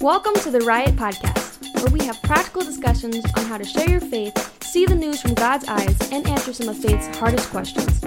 [0.00, 4.00] Welcome to the Riot Podcast, where we have practical discussions on how to share your
[4.00, 8.00] faith, see the news from God's eyes, and answer some of faith's hardest questions.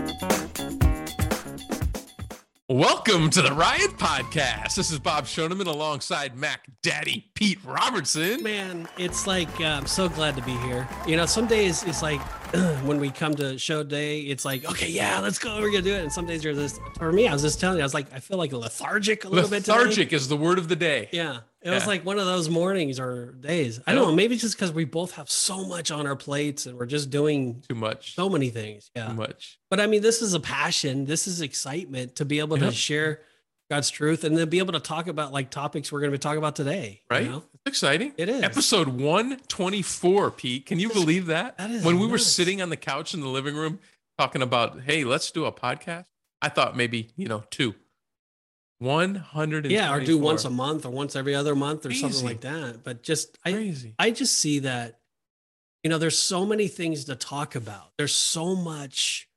[2.68, 4.73] Welcome to the Riot Podcast.
[4.73, 8.41] This is Bob Shoneman alongside Mac Daddy Pete Robertson.
[8.41, 10.88] Man, it's like uh, I'm so glad to be here.
[11.05, 12.21] You know, some days it's like
[12.86, 15.60] when we come to show day, it's like, okay, yeah, let's go.
[15.60, 16.02] We're gonna do it.
[16.02, 16.80] And some days you're this.
[16.98, 19.30] For me, I was just telling you, I was like, I feel like lethargic a
[19.30, 19.68] little bit.
[19.68, 21.10] Lethargic is the word of the day.
[21.12, 23.80] Yeah, it was like one of those mornings or days.
[23.88, 24.16] I don't know.
[24.16, 27.09] Maybe it's just because we both have so much on our plates and we're just
[27.09, 28.16] doing Too much.
[28.16, 28.91] so many things.
[28.95, 29.08] Yeah.
[29.08, 29.59] Too much.
[29.70, 31.05] But I mean, this is a passion.
[31.05, 33.22] This is excitement to be able to share
[33.70, 36.22] God's truth and then be able to talk about like topics we're going to be
[36.22, 37.02] talking about today.
[37.09, 37.30] you Right?
[37.30, 37.44] know?
[37.53, 38.14] It's exciting.
[38.17, 38.44] It is.
[38.44, 40.66] Episode 124, Pete.
[40.66, 41.58] Can you That's- believe that?
[41.58, 43.80] that is when we were sitting on the couch in the living room
[44.17, 46.05] talking about, hey, let's do a podcast.
[46.41, 47.73] I thought maybe, you know, two.
[48.84, 49.72] 124.
[49.72, 52.02] Yeah, or do once a month or once every other month or Crazy.
[52.02, 52.84] something like that.
[52.84, 53.95] But just I Crazy.
[53.98, 55.00] I just see that
[55.84, 57.92] you know there's so many things to talk about.
[57.98, 59.28] There's so much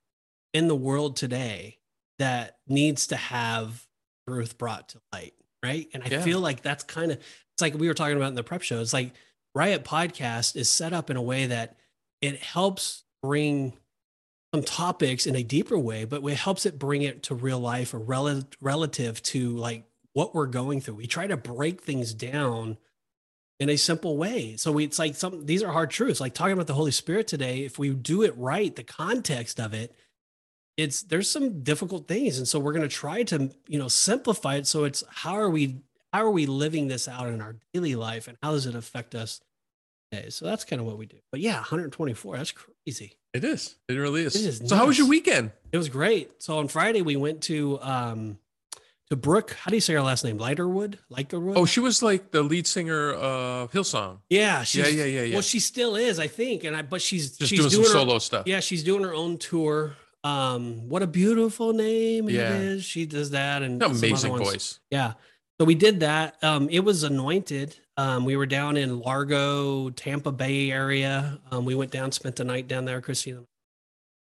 [0.53, 1.79] in the world today
[2.19, 3.85] that needs to have
[4.27, 5.87] truth brought to light, right?
[5.93, 6.21] And I Yeah.
[6.23, 8.79] feel like that's kind of it's like we were talking about in the prep show.
[8.81, 9.13] It's like
[9.55, 11.77] Riot Podcast is set up in a way that
[12.21, 13.73] it helps bring
[14.57, 17.93] some topics in a deeper way, but it helps it bring it to real life
[17.93, 19.83] or rel- relative to like
[20.13, 20.95] what we're going through.
[20.95, 22.77] We try to break things down
[23.59, 24.55] in a simple way.
[24.57, 26.19] So we, it's like some these are hard truths.
[26.19, 29.73] Like talking about the Holy Spirit today, if we do it right, the context of
[29.73, 29.95] it,
[30.75, 32.37] it's there's some difficult things.
[32.37, 35.49] And so we're going to try to, you know, simplify it so it's how are
[35.49, 35.81] we
[36.13, 39.13] how are we living this out in our daily life and how does it affect
[39.13, 39.41] us
[40.11, 40.29] today?
[40.29, 41.17] So that's kind of what we do.
[41.31, 43.17] But yeah, 124, that's crazy.
[43.37, 43.75] It is.
[43.87, 44.35] It really is.
[44.35, 45.51] It is so, how was your weekend?
[45.71, 46.41] It was great.
[46.41, 48.37] So on Friday we went to um
[49.09, 49.51] to Brooke.
[49.53, 50.37] How do you say her last name?
[50.37, 50.97] Lighterwood?
[51.09, 51.53] Lighterwood?
[51.55, 54.17] Oh, she was like the lead singer of Hillsong.
[54.29, 55.33] yeah, she's, yeah, yeah, yeah.
[55.35, 56.63] Well, she still is, I think.
[56.65, 58.47] And I but she's Just she's doing some her, solo stuff.
[58.47, 59.95] Yeah, she's doing her own tour.
[60.23, 62.49] Um, what a beautiful name Yeah.
[62.55, 62.83] it is.
[62.83, 64.79] She does that and Amazing voice.
[64.91, 65.13] Yeah.
[65.59, 66.35] So we did that.
[66.43, 67.77] Um, it was anointed.
[67.97, 71.39] Um, we were down in Largo, Tampa Bay area.
[71.51, 73.43] Um, we went down, spent the night down there, Christina.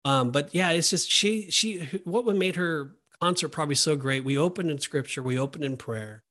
[0.06, 4.24] Um, but yeah, it's just she she what made her concert probably so great.
[4.24, 6.24] We opened in scripture, we opened in prayer,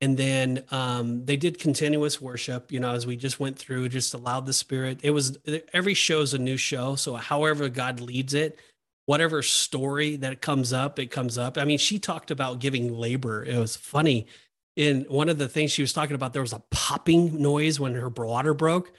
[0.00, 2.72] and then um, they did continuous worship.
[2.72, 5.00] You know, as we just went through, just allowed the Spirit.
[5.02, 5.38] It was
[5.74, 8.58] every show is a new show, so however God leads it,
[9.04, 11.58] whatever story that comes up, it comes up.
[11.58, 13.44] I mean, she talked about giving labor.
[13.44, 14.26] It was funny.
[14.74, 17.94] In one of the things she was talking about, there was a popping noise when
[17.94, 18.92] her water broke.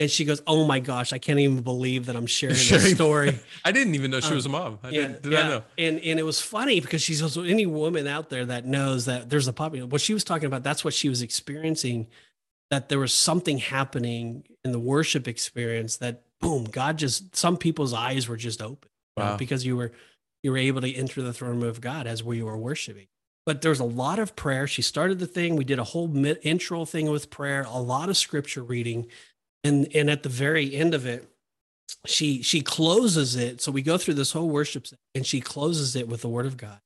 [0.00, 3.38] And she goes, Oh my gosh, I can't even believe that I'm sharing this story.
[3.64, 4.78] I didn't even know she was a um, mom.
[4.82, 5.40] I yeah, didn't, did yeah.
[5.40, 5.62] I know?
[5.76, 9.28] And and it was funny because she's also any woman out there that knows that
[9.28, 9.88] there's a popping.
[9.88, 12.06] What she was talking about, that's what she was experiencing.
[12.70, 17.92] That there was something happening in the worship experience that boom, God just some people's
[17.92, 19.92] eyes were just open you know, because you were
[20.42, 23.08] you were able to enter the throne room of God as we were worshiping.
[23.48, 24.66] But there's a lot of prayer.
[24.66, 25.56] She started the thing.
[25.56, 29.06] We did a whole intro thing with prayer, a lot of scripture reading,
[29.64, 31.26] and and at the very end of it,
[32.04, 33.62] she she closes it.
[33.62, 36.58] So we go through this whole worship, and she closes it with the word of
[36.58, 36.78] God,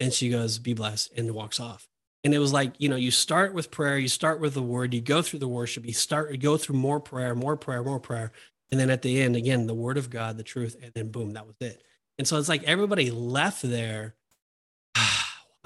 [0.00, 1.86] and she goes, "Be blessed," and walks off.
[2.24, 4.94] And it was like you know, you start with prayer, you start with the word,
[4.94, 8.00] you go through the worship, you start you go through more prayer, more prayer, more
[8.00, 8.32] prayer,
[8.70, 11.32] and then at the end, again, the word of God, the truth, and then boom,
[11.34, 11.82] that was it.
[12.18, 14.15] And so it's like everybody left there.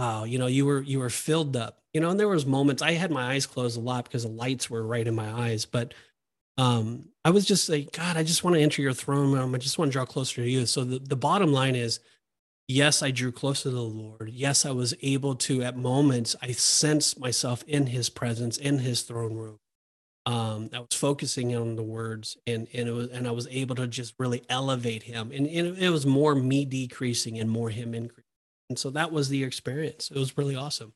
[0.00, 1.83] Wow, you know, you were you were filled up.
[1.93, 4.31] You know, and there was moments I had my eyes closed a lot because the
[4.31, 5.93] lights were right in my eyes, but
[6.59, 9.55] um I was just like, God, I just want to enter your throne room.
[9.55, 10.65] I just want to draw closer to you.
[10.65, 12.00] So the, the bottom line is
[12.69, 14.31] yes, I drew closer to the Lord.
[14.33, 19.03] Yes, I was able to at moments I sensed myself in his presence, in his
[19.03, 19.59] throne room.
[20.27, 23.77] Um, I was focusing on the words and and it was and I was able
[23.77, 25.33] to just really elevate him.
[25.33, 28.25] And, and it was more me decreasing and more him increasing.
[28.70, 30.10] And so that was the experience.
[30.10, 30.94] It was really awesome.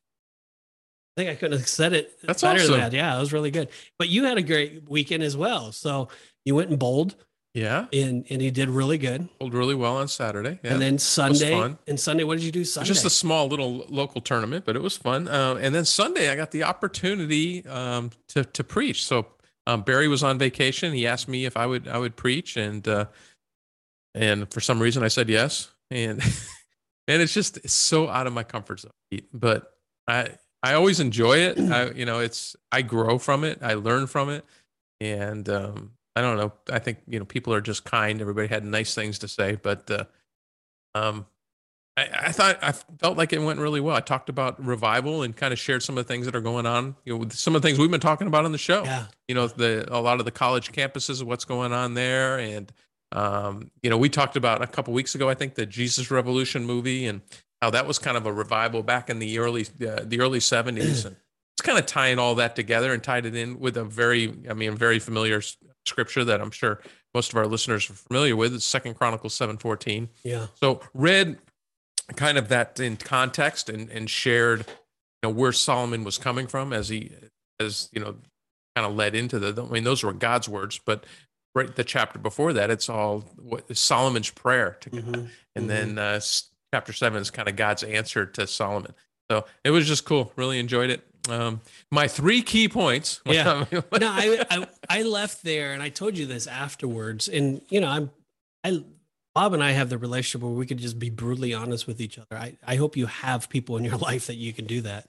[1.17, 2.71] I think I couldn't have said it That's better awesome.
[2.71, 2.93] than that.
[2.93, 3.69] Yeah, it was really good.
[3.99, 5.73] But you had a great weekend as well.
[5.73, 6.09] So
[6.45, 7.17] you went and bowled.
[7.53, 7.87] Yeah.
[7.93, 9.29] and and he did really good.
[9.39, 10.59] Pulled really well on Saturday.
[10.65, 10.73] Yeah.
[10.73, 11.79] And then Sunday fun.
[11.87, 12.89] and Sunday, what did you do Sunday?
[12.89, 15.29] just a small little local tournament, but it was fun.
[15.29, 19.05] Uh, and then Sunday, I got the opportunity um, to to preach.
[19.05, 19.27] So
[19.69, 20.93] um, Barry was on vacation.
[20.93, 23.07] He asked me if I would I would preach, and uh,
[24.15, 25.71] and for some reason I said yes.
[25.93, 26.21] And
[27.09, 28.93] and it's just it's so out of my comfort zone.
[29.33, 29.73] But
[30.07, 30.31] I
[30.63, 31.59] I always enjoy it.
[31.59, 33.59] I you know it's I grow from it.
[33.63, 34.45] I learn from it,
[35.01, 36.53] and um, I don't know.
[36.73, 38.21] I think you know people are just kind.
[38.21, 40.05] Everybody had nice things to say, but uh,
[40.95, 41.27] um,
[41.97, 43.95] I, I, thought I felt like it went really well.
[43.95, 46.67] I talked about revival and kind of shared some of the things that are going
[46.67, 46.97] on.
[47.05, 48.85] You know, some of the things we've been talking about on the show.
[48.85, 49.07] Yeah.
[49.29, 52.73] You know, the a lot of the college campuses, what's going on there, and
[53.15, 56.65] um, you know, we talked about a couple weeks ago, I think, the Jesus Revolution
[56.65, 57.23] movie and
[57.63, 61.05] how that was kind of a revival back in the early uh, the early seventies,
[61.05, 61.17] and
[61.55, 64.55] it's kind of tying all that together and tied it in with a very, I
[64.55, 65.41] mean, very familiar
[65.87, 66.81] scripture that I'm sure
[67.15, 68.55] most of our listeners are familiar with.
[68.55, 70.09] It's Second Chronicles seven fourteen.
[70.25, 70.49] Yeah.
[70.55, 71.39] So read
[72.17, 76.73] kind of that in context and and shared you know where Solomon was coming from
[76.73, 77.13] as he
[77.61, 78.17] as you know
[78.77, 81.07] kind of led into the I mean those were God's words but
[81.55, 85.29] right the chapter before that it's all what Solomon's prayer to God Mhm.
[85.57, 86.21] and then uh,
[86.73, 88.95] chapter 7 is kind of God's answer to Solomon
[89.31, 91.61] so it was just cool really enjoyed it um
[91.91, 93.65] my three key points Yeah.
[93.73, 97.29] no, I, I I left there and I told you this afterwards.
[97.29, 98.11] And you know, I'm
[98.63, 98.85] I
[99.35, 102.19] Bob and I have the relationship where we could just be brutally honest with each
[102.19, 102.37] other.
[102.37, 105.09] I, I hope you have people in your life that you can do that.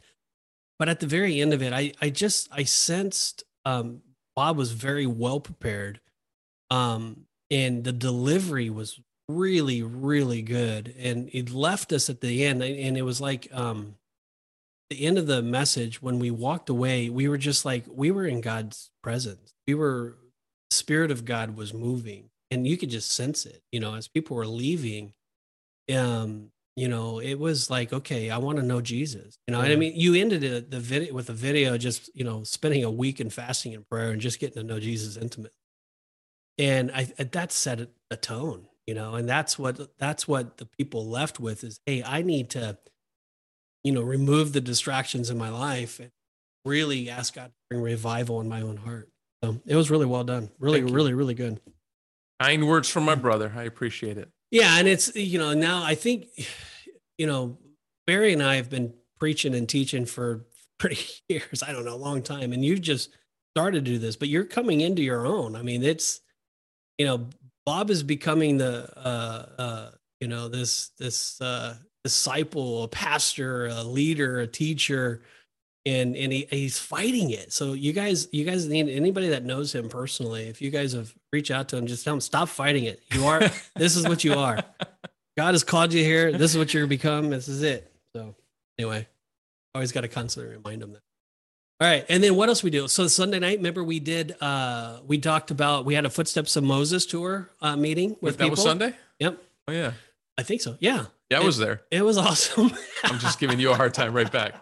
[0.79, 4.01] But at the very end of it, I I just I sensed um
[4.37, 5.99] Bob was very well prepared.
[6.69, 10.93] Um and the delivery was really, really good.
[10.97, 13.95] And it left us at the end and it was like um
[14.89, 18.25] the end of the message when we walked away we were just like we were
[18.25, 19.53] in god's presence.
[19.67, 20.17] We were
[20.69, 24.07] the spirit of god was moving and you could just sense it you know as
[24.07, 25.13] people were leaving
[25.93, 29.71] um you know it was like okay i want to know jesus you know and
[29.71, 32.91] i mean you ended it the video with a video just you know spending a
[32.91, 35.51] week in fasting and prayer and just getting to know jesus intimately
[36.57, 40.65] and i that set a- a tone you know and that's what that's what the
[40.65, 42.77] people left with is hey i need to
[43.83, 46.09] you know, remove the distractions in my life and
[46.65, 49.09] really ask God to bring revival in my own heart.
[49.43, 50.49] So it was really well done.
[50.57, 51.61] Really, really, really good.
[52.41, 54.79] kind words from my brother I appreciate it Yeah.
[54.79, 56.29] And it's, you know, now I think,
[57.19, 57.59] you know,
[58.07, 60.47] Barry and I have been preaching and teaching for
[60.79, 60.97] 30
[61.29, 61.61] years.
[61.61, 62.53] I don't know, a long time.
[62.53, 63.11] And you've just
[63.55, 65.55] started to do this, but you're coming into your own.
[65.55, 66.21] I mean, it's,
[66.97, 67.27] you know,
[67.65, 69.89] Bob is becoming the, uh, uh,
[70.19, 75.23] you know, this, this, uh, disciple, a pastor, a leader, a teacher,
[75.87, 77.51] and and he, he's fighting it.
[77.51, 80.43] So you guys, you guys need anybody that knows him personally.
[80.43, 83.01] If you guys have reached out to him, just tell him stop fighting it.
[83.11, 83.39] You are.
[83.75, 84.63] this is what you are.
[85.35, 86.31] God has called you here.
[86.31, 87.29] This is what you're gonna become.
[87.31, 87.91] This is it.
[88.15, 88.35] So
[88.79, 89.07] anyway,
[89.73, 91.01] always got to constantly remind him that.
[91.81, 92.87] All right, and then what else we do?
[92.87, 94.35] So Sunday night, remember we did.
[94.41, 98.43] uh We talked about we had a Footsteps of Moses tour uh, meeting with that
[98.45, 98.51] people.
[98.51, 99.37] was Sunday Yep,
[99.67, 99.91] oh yeah
[100.37, 100.77] I think so.
[100.79, 102.71] Yeah, yeah I It- was there it was awesome.
[103.03, 104.53] I'm just giving you a hard time right back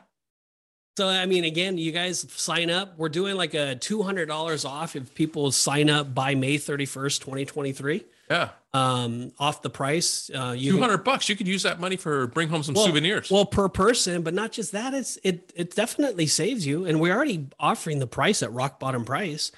[0.98, 2.98] So I mean, again, you guys sign up.
[2.98, 6.86] We're doing like a two hundred dollars off if people sign up by May thirty
[6.88, 8.06] first, twenty twenty three.
[8.34, 10.32] Yeah Um, off the price.
[10.34, 11.30] Uh, you Two can- bucks.
[11.30, 13.30] You could use that money for bring home some Well- souvenirs.
[13.30, 14.94] Well, per person, but not just that.
[14.94, 19.06] It's it it definitely saves you, and we're already offering the price at rock bottom
[19.06, 19.52] price.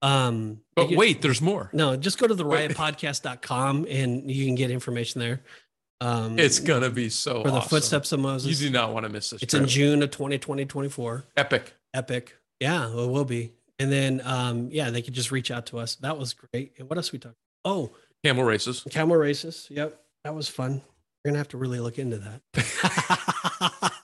[0.00, 1.70] Um, but you- wait, there's more.
[1.72, 5.42] no, just go to the riotpodcast.com and you can get information there.
[6.00, 8.60] Um, It's gonna be so for the footsteps of Moses.
[8.60, 9.42] You do not want to miss this.
[9.42, 9.66] It's in.
[9.68, 11.26] June of 2020, 24.
[11.36, 11.74] Epic.
[11.94, 12.36] Epic.
[12.58, 13.52] Yeah, it will be.
[13.78, 15.94] And then, um, yeah, they could just reach out to us.
[15.96, 16.72] That was great.
[16.78, 17.36] And what else we talked?
[17.64, 17.92] Oh,
[18.24, 18.86] Camel races.
[18.90, 19.66] camel races.
[19.70, 20.80] Yep, that was fun.
[21.24, 22.40] We're gonna have to really look into that.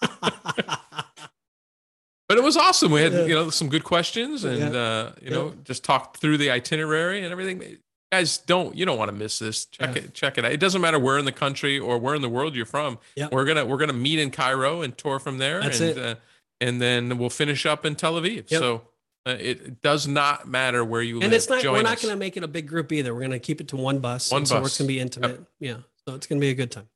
[2.28, 2.92] But it was awesome.
[2.92, 3.24] We had Yeah.
[3.24, 7.32] you know some good questions and uh, you know just talked through the itinerary and
[7.32, 7.78] everything.
[8.12, 9.64] Guys, don't you don't want to miss this.
[9.64, 10.02] Check Yeah.
[10.02, 10.52] it, check it out.
[10.52, 12.98] It doesn't matter where in the country or where in the world you're from.
[13.16, 13.32] Yep.
[13.32, 15.62] We're gonna we're gonna meet in Cairo and tour from there.
[15.62, 15.98] That's and it.
[15.98, 16.14] Uh,
[16.60, 18.50] and then we'll finish up in Tel Aviv.
[18.50, 18.60] Yep.
[18.60, 18.82] So
[19.28, 21.24] Uh, it does not matter where you live.
[21.24, 21.60] and it's not.
[21.62, 23.12] Join we're not going to make it a big group either.
[23.12, 24.30] We're going to keep it to one bus.
[24.32, 24.68] One and So bus.
[24.68, 25.40] it's going to be intimate.
[25.60, 25.76] Yeah.
[26.06, 26.88] So it's going to be a good time.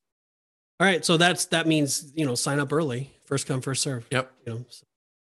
[0.80, 1.04] All right.
[1.04, 3.12] So that's that means you know sign up early.
[3.26, 4.06] First come, first serve.
[4.10, 4.32] Yep.
[4.46, 4.64] You know.
[4.70, 4.86] So,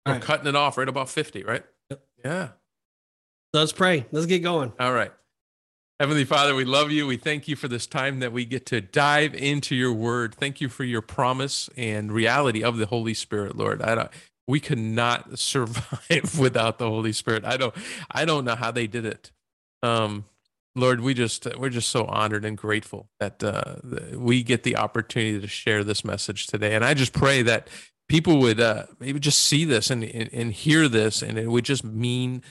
[0.05, 0.23] We're all right.
[0.25, 1.63] cutting it off right about 50, right?
[1.89, 2.03] Yep.
[2.23, 2.47] Yeah.
[3.53, 4.05] Let's pray.
[4.11, 4.73] Let's get going.
[4.79, 5.11] All right.
[5.99, 7.05] Heavenly Father, we love you.
[7.07, 10.33] We thank you for this time that we get to dive into your word.
[10.35, 13.81] Thank you for your promise and reality of the Holy Spirit, Lord.
[13.81, 14.11] I don't
[14.47, 17.45] we could not survive without the Holy Spirit.
[17.45, 17.73] I don't
[18.09, 19.31] I don't know how they did it.
[19.81, 20.25] Um
[20.75, 23.75] Lord, we just we're just so honored and grateful that uh,
[24.15, 26.73] we get the opportunity to share this message today.
[26.73, 27.67] And I just pray that
[28.09, 31.65] people would uh, maybe just see this and, and and hear this, and it would
[31.65, 32.41] just mean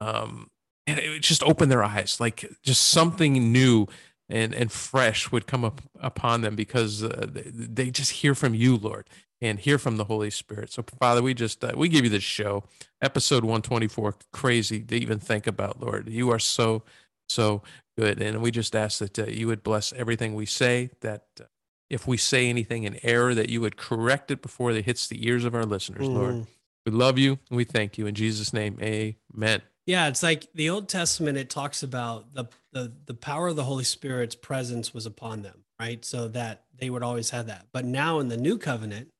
[0.00, 0.48] um,
[0.86, 3.86] and it would just open their eyes like just something new
[4.28, 8.76] and and fresh would come up upon them because uh, they just hear from you
[8.76, 9.08] lord
[9.40, 12.22] and hear from the holy spirit so father we just uh, we give you this
[12.22, 12.64] show
[13.02, 16.82] episode 124 crazy to even think about lord you are so
[17.28, 17.62] so
[17.98, 21.44] good and we just ask that uh, you would bless everything we say that uh,
[21.88, 25.26] if we say anything in error, that you would correct it before it hits the
[25.26, 26.34] ears of our listeners, Lord.
[26.34, 26.46] Mm.
[26.84, 28.06] We love you and we thank you.
[28.06, 29.62] In Jesus' name, amen.
[29.86, 31.38] Yeah, it's like the Old Testament.
[31.38, 35.64] It talks about the the the power of the Holy Spirit's presence was upon them,
[35.80, 36.04] right?
[36.04, 37.66] So that they would always have that.
[37.72, 39.10] But now in the New Covenant,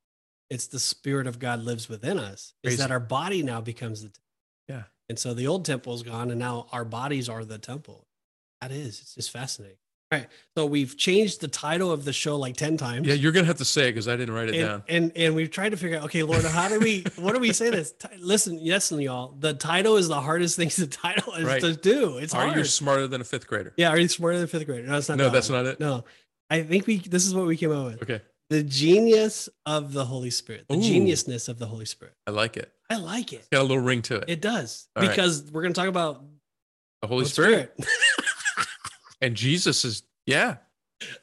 [0.50, 2.54] it's the Spirit of God lives within us.
[2.62, 4.22] Is that our body now becomes the temple.
[4.68, 4.82] Yeah.
[5.08, 8.06] And so the old temple is gone, and now our bodies are the temple.
[8.60, 9.76] That is, it's just fascinating.
[10.12, 10.28] All right.
[10.56, 13.08] So we've changed the title of the show like ten times.
[13.08, 14.82] Yeah, you're going to have to say it because I didn't write it and, down.
[14.88, 17.52] and and we've tried to figure out okay lord how do we what do we
[17.52, 21.44] say this Ti- listen and y'all the title is the hardest thing to title is
[21.44, 21.60] Right.
[21.60, 23.72] to do it's Are hard you smarter than a fifth grader?
[23.76, 25.64] yeah are you smarter than a fifth grader no it's not No, that that's hard.
[25.64, 25.80] not it.
[25.80, 26.04] no
[26.50, 28.22] i think we this is what we came up with Okay.
[28.50, 30.80] The genius of the holy spirit the Ooh.
[30.80, 32.72] geniusness of the holy spirit I like it.
[32.90, 34.24] i like it Got a little ring to it.
[34.28, 35.10] it does All right.
[35.10, 36.22] because we're going to talk about
[37.02, 37.78] the Holy the Spirit.
[39.22, 40.56] And Jesus is, yeah.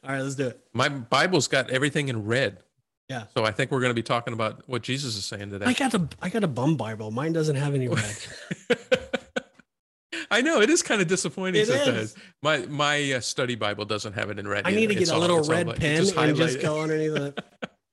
[0.04, 2.58] all right let's do it My Bible's got everything in red.
[3.10, 3.26] Yeah.
[3.36, 5.66] So I think we're going to be talking about what Jesus is saying today.
[5.66, 8.16] i got a i got a bum bible mine doesn't have any red
[10.34, 11.98] I know it is kind of disappointing It sometimes.
[11.98, 12.16] is.
[12.42, 14.66] My my uh, study Bible doesn't have it in red.
[14.66, 17.16] i need to get It's a little all red like- pen and just go underneath
[17.16, 17.40] it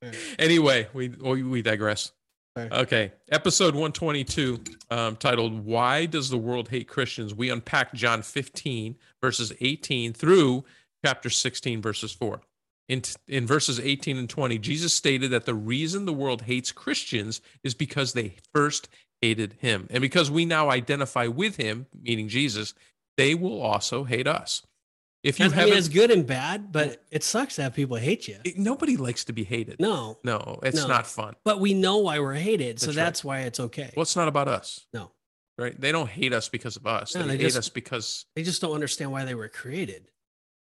[0.39, 2.13] Anyway, we we, digress.
[2.57, 2.71] Sorry.
[2.73, 4.59] Okay, episode 122,
[4.91, 10.65] um, titled "Why Does the World Hate Christians?" We unpack John 15 verses 18 through
[11.05, 12.41] chapter 16 verses 4.
[12.89, 17.41] In, in verses 18 and 20, Jesus stated that the reason the world hates Christians
[17.63, 18.89] is because they first
[19.23, 19.87] hated him.
[19.91, 22.75] And because we now identify with him, meaning Jesus,
[23.17, 24.63] they will also hate us.
[25.23, 27.97] If you I mean, haven't, it's good and bad, but it sucks to have people
[27.99, 28.39] hate you.
[28.57, 29.79] nobody likes to be hated.
[29.79, 30.87] No, No, it's No.
[30.87, 31.35] not fun.
[31.45, 33.29] but we know why we're hated, so That's right.
[33.29, 33.93] why it's okay.
[33.95, 34.87] Well, it's not about us.
[34.95, 35.11] No.
[35.59, 35.79] Right?
[35.79, 37.15] They don't hate us because of us.
[37.15, 40.11] No, they, they hate just- us because They just don't understand why they were created.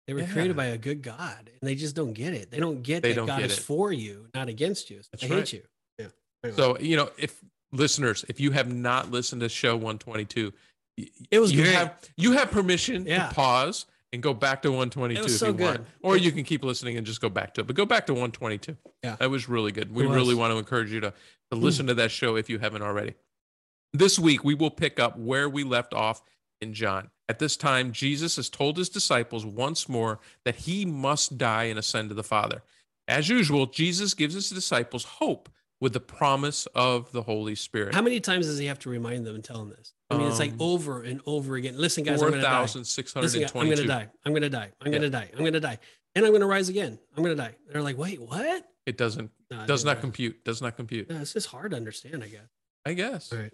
[0.05, 0.31] They were Yeah.
[0.31, 2.51] created by a good God, and they just don't get it.
[2.51, 3.61] They don't get They that don't God is it.
[3.63, 5.01] for you, not against you.
[5.01, 5.39] So That's they right.
[5.39, 5.63] hate you.
[5.97, 6.07] Yeah.
[6.43, 6.55] Anyway.
[6.57, 7.43] so you know if
[7.75, 10.53] listeners if you have not listened to show 122
[11.31, 11.75] It was you great.
[11.75, 13.27] have you have permission Yeah.
[13.27, 16.31] to pause and go back to 122 It was if so you want or you
[16.31, 19.15] can keep listening and just go back to it but go back to 122 Yeah.
[19.19, 21.11] that was really good we really want to encourage you to
[21.51, 21.63] to hmm.
[21.63, 23.15] listen to that show if you haven't already
[23.93, 26.21] this week we will pick up where we left off
[26.61, 27.09] in John.
[27.27, 31.79] At this time, Jesus has told his disciples once more that he must die and
[31.79, 32.61] ascend to the Father.
[33.07, 35.49] As usual, Jesus gives his disciples hope
[35.85, 37.93] with the promise of the Holy Spirit.
[37.93, 39.93] How many times does he have to remind them and tell them this?
[40.09, 41.77] I mean, it's like Um, over and over again.
[41.77, 42.61] Listen, guys, I'm going to die.
[42.63, 44.07] Listen, I'm going to die.
[44.25, 44.71] I'm going to die.
[44.81, 45.29] I'm going to die.
[45.33, 45.77] I'm going to die.
[46.15, 46.97] And I'm going to rise again.
[47.15, 47.53] I'm going to die.
[47.71, 48.65] They're like, wait, what?
[48.87, 50.43] It doesn't No, does not compute.
[50.43, 51.07] Does not compute.
[51.07, 52.49] No, it's just hard to understand, I guess.
[52.83, 53.31] I guess.
[53.31, 53.53] Right.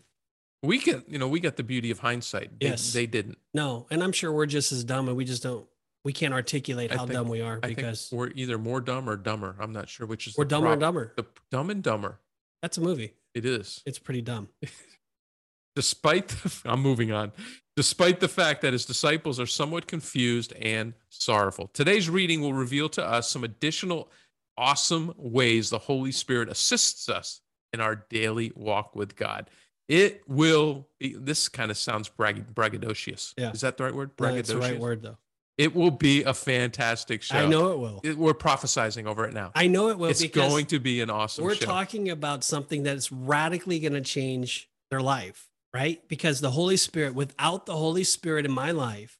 [0.63, 2.61] We get, you know, we got the beauty of hindsight.
[2.61, 2.93] They, Yes.
[2.93, 3.39] they didn't.
[3.53, 5.67] No, and I'm sure we're just as dumb, and we just don't.
[6.03, 9.09] We can't articulate how think- dumb we are I think because we're either more dumb
[9.09, 9.55] or dumber.
[9.59, 11.13] I'm not sure which is we're the dumber and dumber.
[11.15, 12.19] The dumb and dumber.
[12.61, 13.13] That's a movie.
[13.33, 13.81] It is.
[13.85, 14.49] It's pretty dumb.
[15.75, 17.31] despite the, I'm moving on.
[17.75, 21.67] Despite the fact that his disciples are somewhat confused and sorrowful.
[21.73, 24.09] Today's reading will reveal to us some additional
[24.57, 27.41] awesome ways the Holy Spirit assists us
[27.73, 29.49] in our daily walk with God.
[29.87, 33.33] It will be, this kind of sounds brag, braggadocious.
[33.37, 33.51] Yeah.
[33.51, 34.11] Is that the right word?
[34.19, 34.79] No, That's the right Braggadocious?
[34.79, 35.17] word, though.
[35.61, 37.37] It will be a fantastic show.
[37.37, 38.01] I know it will.
[38.03, 39.51] It- we're prophesizing over it now.
[39.55, 41.65] I know it will because it's going to be an awesome we're show.
[41.65, 46.01] talking about something that's radically going to change their life, right?
[46.07, 49.19] Because the Holy Spirit, without the Holy Spirit in my life,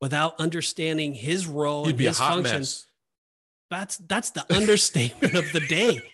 [0.00, 2.86] without understanding His role You'd and be a His hot function, mess.
[3.70, 6.02] that's that's the understatement of the day.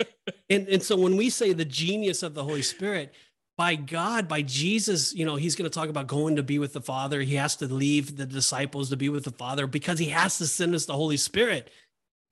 [0.51, 3.15] And and so when we say the genius of the Holy Spirit,
[3.57, 6.73] by God, by Jesus, you know, he's going to talk about going to be with
[6.75, 7.23] the Father.
[7.23, 10.47] He has to leave the disciples to be with the Father because he has to
[10.47, 11.71] send us the Holy Spirit.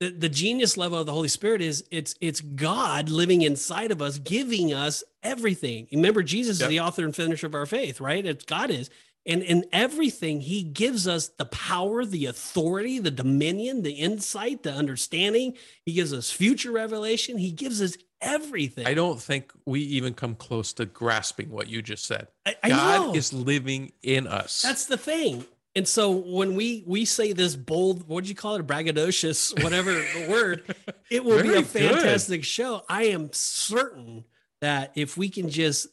[0.00, 4.02] The, the genius level of the Holy Spirit is it's it's God living inside of
[4.02, 5.86] us, giving us everything.
[5.92, 6.66] Remember, Jesus Yep.
[6.66, 8.24] is the author and finisher of our faith, right?
[8.26, 8.90] It's God is.
[9.26, 14.72] And in everything, he gives us the power, the authority, the dominion, the insight, the
[14.72, 15.56] understanding.
[15.86, 17.38] He gives us future revelation.
[17.38, 18.86] He gives us everything.
[18.86, 22.28] I don't think we even come close to grasping what you just said.
[22.44, 23.14] I, I God know.
[23.14, 24.60] is living in us.
[24.60, 25.46] That's the thing.
[25.76, 29.92] And so when we we say this bold, what do you call it, braggadocious, whatever
[29.92, 30.74] the word,
[31.10, 31.66] it will be a good.
[31.66, 32.82] fantastic show.
[32.88, 34.24] I am certain
[34.60, 35.88] that if we can just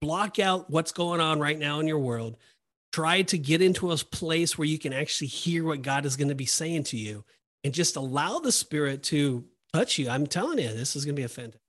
[0.00, 2.36] block out what's going on right now in your world,
[2.96, 6.30] try to get into a place where you can actually hear what God is going
[6.30, 7.24] to be saying to you,
[7.62, 10.08] and just allow the Spirit to touch you.
[10.08, 11.60] I'm telling you, this is going to be a fantastic.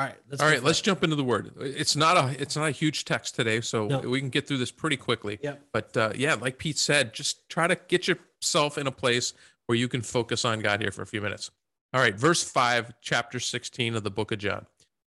[0.00, 1.52] All right, let's All right, let's jump into the word.
[1.60, 4.00] It's not a it's not a huge text today, so No.
[4.00, 5.38] we can get through this pretty quickly.
[5.40, 5.62] Yep.
[5.72, 9.34] But uh, yeah, like Pete said, just try to get yourself in a place
[9.66, 11.52] where you can focus on God here for a few minutes.
[11.94, 14.66] All right, verse 5, chapter 16 of the book of John.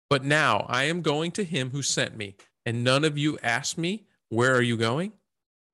[0.09, 3.77] But now I am going to him who sent me, and none of you asked
[3.77, 5.11] me, Where are you going?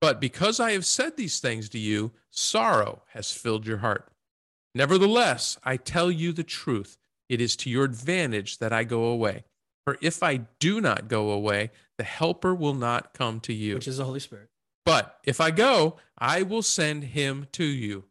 [0.04, 4.12] But because I have said these things to you, sorrow has filled your heart.
[4.74, 6.98] Nevertheless, I tell you the truth.
[7.30, 9.44] It is to your advantage that I go away.
[9.86, 13.76] For if I do not go away, the Helper will not come to you.
[13.76, 14.50] Which is the Holy Spirit.
[14.84, 18.04] But if I go, I will send him to you.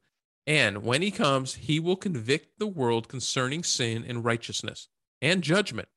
[0.48, 4.88] And when he comes, he will convict the world concerning sin and righteousness
[5.22, 5.90] and judgment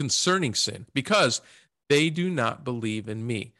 [0.00, 1.42] concerning sin, because
[1.90, 3.52] they do not believe in me.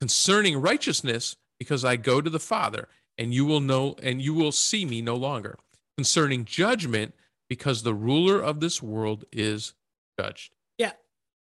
[0.00, 2.88] Concerning righteousness, because I go to the Father,
[3.18, 5.58] and you will know and you will see me no longer.
[5.96, 7.14] Concerning judgment,
[7.48, 9.74] because the ruler of this world is
[10.18, 10.52] judged.
[10.78, 10.92] Yeah.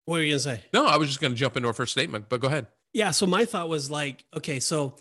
[0.05, 0.63] What are you gonna say?
[0.73, 2.67] No, I was just going to jump into our first statement, but go ahead.
[2.93, 3.11] Yeah.
[3.11, 4.95] So my thought was like, okay, so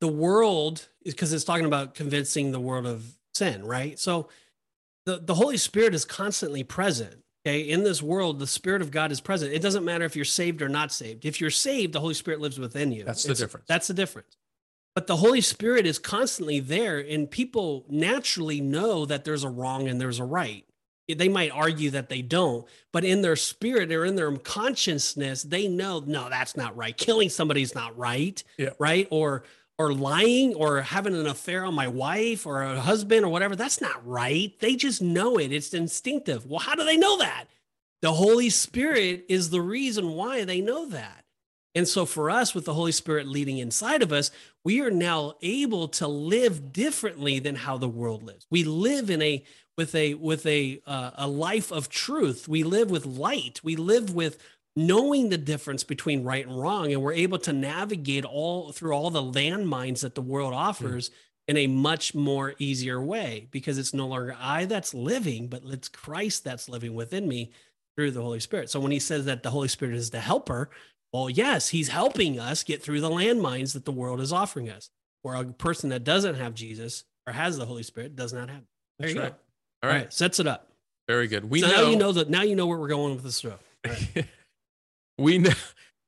[0.00, 3.98] the world is because it's talking about convincing the world of sin, right?
[3.98, 4.28] So
[5.06, 7.19] the, the Holy Spirit is constantly present.
[7.46, 7.60] Okay.
[7.62, 9.52] In this world, the Spirit of God is present.
[9.52, 11.24] It doesn't matter if you're saved or not saved.
[11.24, 13.04] If you're saved, the Holy Spirit lives within you.
[13.04, 13.66] That's the It's- difference.
[13.66, 14.36] That's the difference.
[14.94, 19.88] But the Holy Spirit is constantly there, and people naturally know that there's a wrong
[19.88, 20.66] and there's a right.
[21.08, 25.66] They might argue that they don't, but in their spirit or in their consciousness, they
[25.66, 26.96] know, no, that's not right.
[26.96, 28.42] Killing somebody's not right.
[28.58, 28.70] Yeah.
[28.78, 29.08] Right.
[29.10, 29.42] Or,
[29.80, 33.56] or lying or having an affair on my wife or a husband or whatever.
[33.56, 34.52] That's not right.
[34.60, 35.52] They just know it.
[35.52, 36.44] It's instinctive.
[36.44, 37.46] Well, how do they know that?
[38.02, 41.24] The Holy Spirit is the reason why they know that.
[41.74, 44.30] And so for us, with the Holy Spirit leading inside of us,
[44.64, 48.46] we are now able to live differently than how the world lives.
[48.50, 49.42] We live in a
[49.78, 52.46] with a with a uh, a life of truth.
[52.46, 53.60] We live with light.
[53.64, 54.36] We live with
[54.76, 59.10] knowing the difference between right and wrong, and we're able to navigate all through all
[59.10, 60.58] the landmines that the world hmm.
[60.58, 61.10] offers
[61.48, 65.88] in a much more easier way because it's no longer I that's living, but it's
[65.88, 67.52] Christ that's living within me
[67.96, 68.70] through the Holy Spirit.
[68.70, 70.70] So when he says that the Holy Spirit is the helper,
[71.12, 74.90] well, yes, he's helping us get through the landmines that the world is offering us.
[75.22, 78.62] Or a person that doesn't have Jesus or has the Holy Spirit does not have.
[78.98, 79.32] There That's you right.
[79.32, 79.88] go.
[79.88, 80.12] All right.
[80.12, 80.72] sets it up.
[81.08, 81.50] Very good.
[81.50, 83.40] We so know, now you know that now you know where we're going with this
[83.40, 83.58] show.
[85.20, 85.52] We know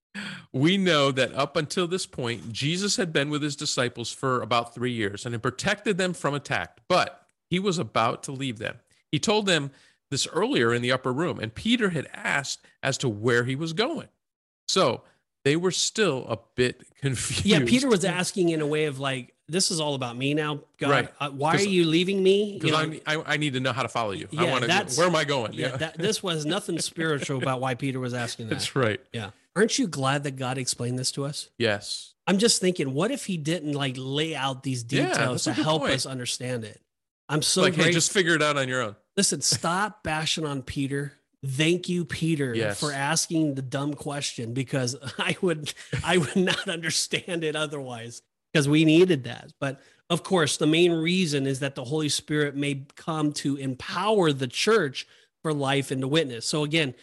[0.52, 4.74] we know that up until this point jesus had been with his disciples for about
[4.74, 8.76] three years and had protected them from attack but he was about to leave them.
[9.10, 9.72] He told them
[10.10, 13.72] this earlier in the upper room and peter had asked as to where he was
[13.72, 14.08] going.
[14.68, 15.02] So
[15.44, 19.34] they were still a bit confused Yeah, Peter was asking in a way of like,
[19.52, 20.90] "This is all about me now, God.
[20.90, 21.08] Right.
[21.20, 23.72] Uh, why are you leaving me?" You because know, I, I, I need to know
[23.72, 26.22] how to follow you i Yeah, want to where am i going yeah, that, this
[26.22, 28.54] was nothing spiritual about why Peter was asking that.
[28.56, 31.50] that's right Yeah, aren't you glad that God explained this to us?
[31.58, 35.62] yes I'm just thinking, what if he didn't like lay out these details a to
[35.62, 35.94] help point.
[35.94, 36.80] us understand it?
[37.28, 40.62] I'm so like hey just figure it out on your own Listen, stop bashing on
[40.62, 41.12] Peter.
[41.44, 42.78] Thank you, Peter, Yes.
[42.78, 48.68] for asking the dumb question because I would I would not understand it otherwise because
[48.68, 49.52] we needed that.
[49.60, 54.32] But of course, the main reason is that the Holy Spirit may come to empower
[54.32, 55.06] the church
[55.42, 56.46] for life and to witness.
[56.46, 56.94] So again,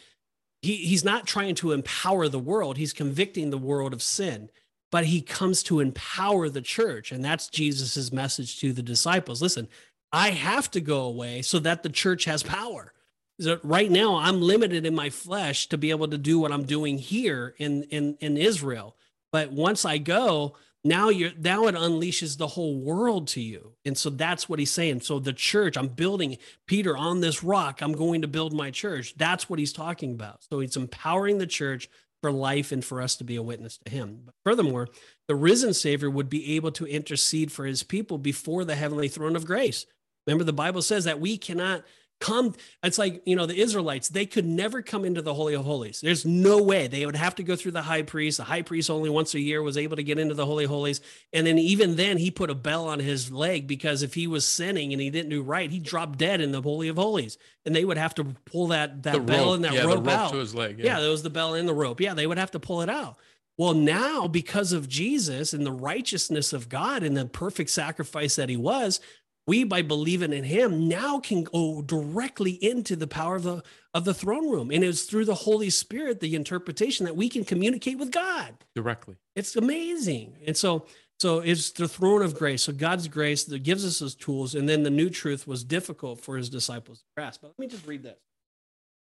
[0.62, 4.50] he, he's not trying to empower the world, he's convicting the world of sin.
[4.92, 7.12] But he comes to empower the church.
[7.12, 9.40] And that's Jesus's message to the disciples.
[9.40, 9.68] Listen,
[10.12, 12.94] I have to go away so that the church has power.
[13.40, 16.66] So right now, I'm limited in my flesh to be able to do what I'm
[16.66, 18.96] doing here in in in Israel.
[19.32, 23.74] But once I go, now you're now it unleashes the whole world to you.
[23.86, 25.02] And so that's what he's saying.
[25.02, 26.38] So the church, I'm building
[26.68, 27.82] Peter on this rock.
[27.82, 29.16] I'm going to build my church.
[29.18, 30.44] That's what he's talking about.
[30.50, 31.90] So he's empowering the church
[32.22, 34.22] for life and for us to be a witness to him.
[34.26, 34.88] But furthermore,
[35.28, 39.36] the risen Savior would be able to intercede for his people before the heavenly throne
[39.36, 39.86] of grace.
[40.28, 41.84] Remember, the Bible says that we cannot
[42.20, 42.54] come.
[42.84, 46.02] It's like, you know, the Israelites, they could never come into the Holy of Holies.
[46.02, 46.88] There's no way.
[46.88, 48.38] They would have to go through the high priest.
[48.38, 50.70] The high priest only once a year was able to get into the Holy of
[50.70, 51.02] Holies.
[51.34, 54.46] And then even then, he put a bell on his leg because if he was
[54.46, 57.38] sinning and he didn't do right, he dropped dead in the Holy of Holies.
[57.66, 60.04] And they would have to pull that, that the bell rope, and that yeah, rope,
[60.04, 60.32] the rope out.
[60.32, 62.02] to his leg Yeah, there was the bell and the rope.
[62.02, 63.18] Yeah, they would have to pull it out.
[63.60, 68.48] Well, now because of Jesus and the righteousness of God and the perfect sacrifice that
[68.48, 69.02] he was,
[69.50, 73.64] we by believing in him now can go directly into the power of the
[73.96, 74.70] of the throne room.
[74.70, 78.54] And it's through the Holy Spirit, the interpretation that we can communicate with God.
[78.76, 80.38] directly It's amazing.
[80.46, 80.86] And so
[81.20, 82.62] so it's the throne of grace.
[82.64, 84.54] So God's grace that gives us those tools.
[84.54, 87.42] And then the new truth was difficult for his disciples to grasp.
[87.42, 88.20] But let me just read this.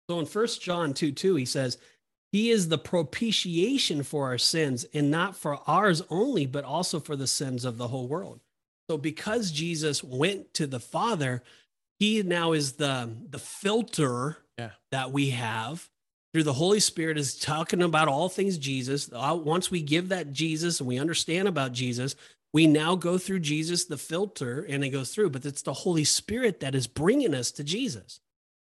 [0.09, 1.79] So in First John 2 2, he says,
[2.31, 7.17] He is the propitiation for our sins, and not for ours only, but also for
[7.17, 8.41] the sins of the whole world.
[8.89, 11.43] So because Jesus went to the Father,
[11.99, 14.71] he now is the the filter Yeah.
[14.91, 15.89] that we have
[16.33, 19.11] through the Holy Spirit is talking about all things Jesus.
[19.13, 22.15] Uh, Once we give that Jesus and we understand about Jesus,
[22.53, 25.31] we now go through Jesus, the filter, and it goes through.
[25.31, 28.21] But it's the Holy Spirit that is bringing us to Jesus.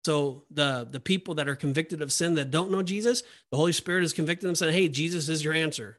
[0.04, 3.72] So the the people that are convicted of sin that don't know Jesus, the Holy
[3.72, 5.98] Spirit is convicting them, saying, "Hey, Jesus is your answer."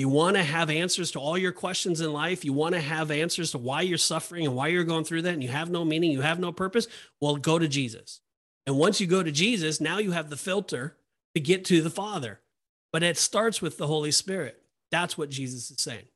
[0.00, 2.42] You want to have answers to all your questions in life.
[2.42, 5.34] You want to have answers to why you're suffering and why you're going through that,
[5.34, 6.88] and you have no meaning, you have no purpose.
[7.20, 8.22] Well, go to Jesus.
[8.66, 10.96] And once you go to Jesus, now you have the filter
[11.34, 12.40] to get to the Father.
[12.94, 14.62] But it starts with the Holy Spirit.
[14.90, 16.06] That's what Jesus is saying.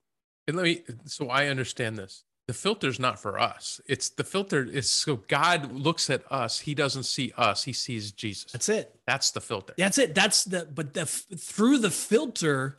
[0.49, 2.25] And let me, so I understand this.
[2.49, 3.83] The filter's not for us.
[3.87, 6.61] It's the filter is so God looks at us.
[6.61, 7.64] He doesn't see us.
[7.64, 8.51] He sees Jesus.
[8.51, 8.99] That's it.
[9.07, 9.75] That's the filter.
[9.77, 10.14] That's it.
[10.14, 12.79] That's the, but the, through the filter,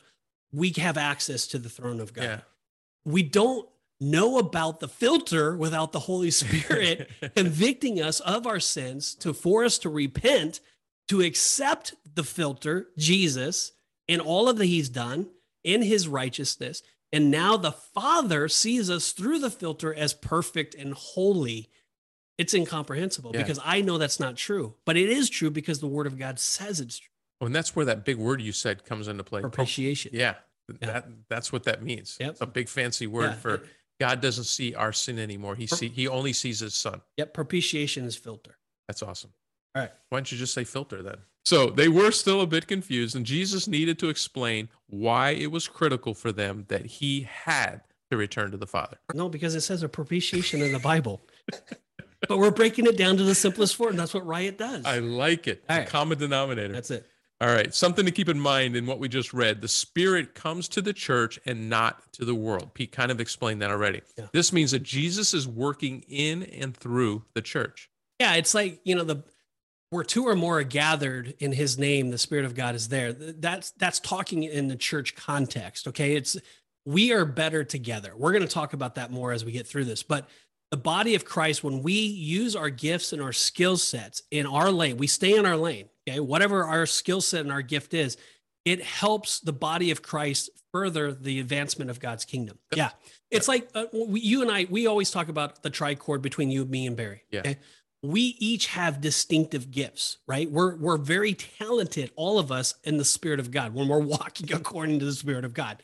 [0.52, 2.22] we have access to the throne of God.
[2.24, 2.40] Yeah.
[3.04, 3.68] we don't
[4.00, 9.64] know about the filter without the Holy Spirit convicting us of our sins to for
[9.64, 10.60] us to repent,
[11.08, 13.72] to accept the filter, Jesus,
[14.08, 15.28] and all of that he's done
[15.64, 16.82] in his righteousness.
[17.12, 21.70] And now the Father sees us through the filter as perfect and holy.
[22.36, 23.42] It's incomprehensible Yeah.
[23.42, 26.38] because I know that's not true, but it is true because the Word of God
[26.38, 27.08] says it's true.
[27.40, 29.40] Oh, and that's where that big word you said comes into play.
[29.42, 30.12] Propitiation.
[30.14, 30.34] Yeah.
[30.80, 30.86] Yeah.
[30.92, 32.16] That that's what that means.
[32.18, 32.30] Yep.
[32.30, 33.34] It's a big fancy word Yeah.
[33.34, 33.62] for
[34.00, 35.54] God doesn't see our sin anymore.
[35.54, 37.02] He see he only sees his son.
[37.18, 37.34] Yep.
[37.34, 38.56] Propitiation is filter.
[38.88, 39.32] That's awesome.
[39.74, 39.92] All right.
[40.08, 41.16] Why don't you just say filter then?
[41.44, 45.68] So they were still a bit confused, and Jesus needed to explain why it was
[45.68, 48.98] critical for them that he had to return to the Father.
[49.14, 51.20] No, because it says a propitiation in the Bible.
[52.28, 53.94] but we're breaking it down to the simplest form.
[53.96, 54.84] That's what Riot does.
[54.84, 55.58] I like it.
[55.62, 55.88] It's All a right.
[55.88, 56.72] common denominator.
[56.72, 57.06] That's it.
[57.40, 57.74] All right.
[57.74, 60.92] Something to keep in mind in what we just read the Spirit comes to the
[60.92, 62.72] church and not to the world.
[62.72, 64.00] Pete kind of explained that already.
[64.16, 64.26] Yeah.
[64.32, 67.90] This means that Jesus is working in and through the church.
[68.18, 69.22] Yeah, it's like, you know, the
[69.90, 73.12] where two or more are gathered in his name, the Spirit of God is there.
[73.12, 75.86] That's that's talking in the church context.
[75.88, 76.16] Okay.
[76.16, 76.38] It's
[76.86, 78.12] we are better together.
[78.16, 80.02] We're going to talk about that more as we get through this.
[80.02, 80.28] But
[80.70, 84.70] the body of Christ, when we use our gifts and our skill sets in our
[84.70, 85.88] lane, we stay in our lane.
[86.08, 86.20] Okay.
[86.20, 88.16] Whatever our skill set and our gift is,
[88.64, 92.58] it helps the body of Christ further the advancement of God's kingdom.
[92.74, 92.90] Yeah.
[93.30, 96.64] It's like uh, we, you and I, we always talk about the tricord between you,
[96.64, 97.22] me, and Barry.
[97.30, 97.40] Yeah.
[97.40, 97.56] Okay.
[98.02, 100.50] We each have distinctive gifts, right?
[100.50, 104.52] We're, we're very talented, all of us, in the Spirit of God when we're walking
[104.52, 105.82] according to the Spirit of God.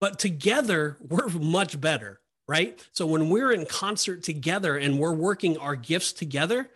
[0.00, 2.82] But together, we're much better, right?
[2.92, 6.70] So when we're in concert together and we're working our gifts together,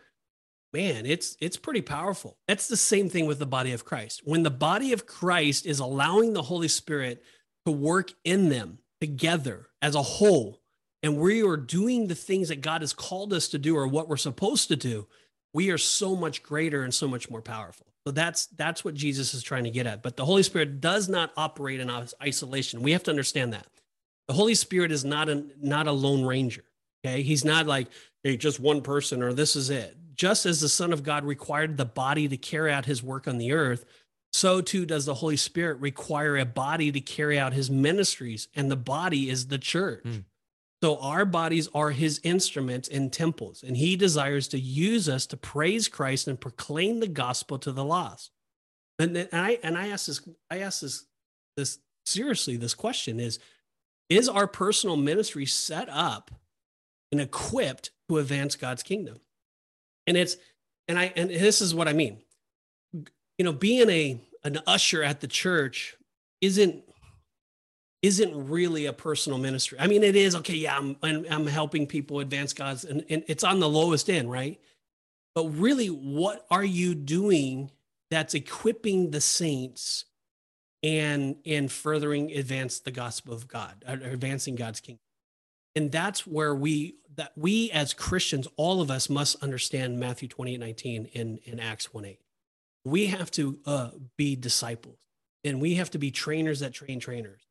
[0.73, 2.39] man it's it's pretty powerful.
[2.47, 4.23] That's the same thing with the body of christ.
[4.25, 7.23] When the body of christ is allowing the holy spirit
[7.67, 10.61] to work in them together as a whole
[11.03, 14.09] and we are doing the things that god has called us to do or what
[14.09, 15.07] we're supposed to do
[15.53, 17.87] we are so much greater and so much more powerful.
[18.07, 20.03] So that's that's what jesus is trying to get at.
[20.03, 21.91] But the holy spirit does not operate in
[22.23, 22.83] isolation.
[22.83, 23.67] We have to understand that.
[24.29, 26.65] The holy spirit is not a not a lone ranger
[27.05, 27.23] okay?
[27.23, 27.89] He's not like
[28.23, 31.79] hey just one person or this is it just as the son of god required
[31.79, 33.87] the body to carry out his work on the earth
[34.35, 38.71] so too does the holy spirit require a body to carry out his ministries and
[38.71, 40.05] the body is the church.
[40.05, 40.25] Mm.
[40.83, 45.39] so our bodies are his instruments and temples and he desires to use us to
[45.39, 48.31] praise christ and proclaim the gospel to the lost.
[48.99, 51.07] And, and i and i ask this i ask this
[51.57, 53.39] this seriously this question is
[54.11, 56.31] is our personal ministry set up
[57.11, 59.21] and equipped to advance god's kingdom
[60.07, 60.37] and it's
[60.89, 62.19] and i and this is what i mean.
[63.39, 65.97] You know being a an usher at the church
[66.41, 66.83] isn't
[68.03, 69.79] isn't really a personal ministry.
[69.79, 73.25] I mean it is okay yeah i'm i'm, I'm helping people advance god's and, and
[73.29, 74.61] it's on the lowest end right?
[75.35, 77.71] But really what are you doing
[78.11, 80.07] that's equipping the saints
[80.83, 85.01] and and furthering advance the gospel of god advancing god's kingdom
[85.75, 90.59] and that's where we that we as christians all of us must understand matthew 28
[90.59, 92.21] 19 in in acts 1 8
[92.85, 94.97] we have to uh, be disciples
[95.45, 97.47] and we have to be trainers that train trainers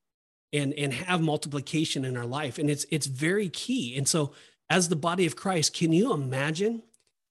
[0.52, 3.96] and and have multiplication in our life and it's it's very key.
[3.98, 4.34] And so
[4.70, 6.84] as the body of christ can you imagine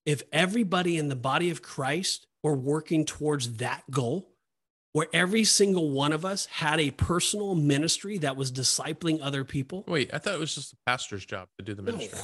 [0.06, 4.30] if everybody in the body of christ were working towards that goal
[4.92, 9.84] where every single one of us had a personal ministry that was discipling other people
[9.86, 12.18] Wait, I thought it was just the pastor's job to do the ministry.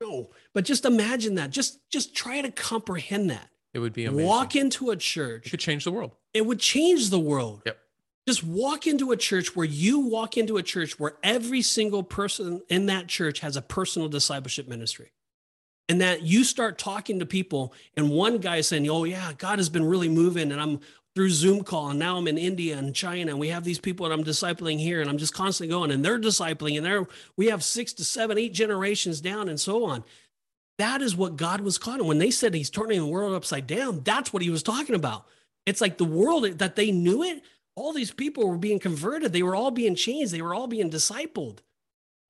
[0.00, 4.04] no, no but just imagine that just just try to comprehend that It would be
[4.06, 4.26] amazing.
[4.28, 6.12] walk into a it church could change the world.
[6.32, 7.78] it would change the world Yep.
[8.28, 12.62] just walk into a church where you walk into a church where every single person
[12.68, 15.12] in that church has a personal discipleship ministry
[15.88, 19.58] And that you start talking to people, and one guy is saying, Oh, yeah, God
[19.60, 20.80] has been really moving, and I'm
[21.16, 24.06] through Zoom call, and now I'm in India and China, and we have these people
[24.06, 27.46] that I'm discipling here, and I'm just constantly going, and they're discipling, and they're we
[27.46, 30.04] have six to seven, eight generations down, and so on.
[30.78, 32.06] That is what God was calling.
[32.06, 35.26] When they said he's turning the world upside down, that's what he was talking about.
[35.64, 37.42] It's like the world that they knew it,
[37.74, 39.32] all these people were being converted.
[39.32, 40.32] They were all being changed.
[40.32, 41.58] They were all being discipled.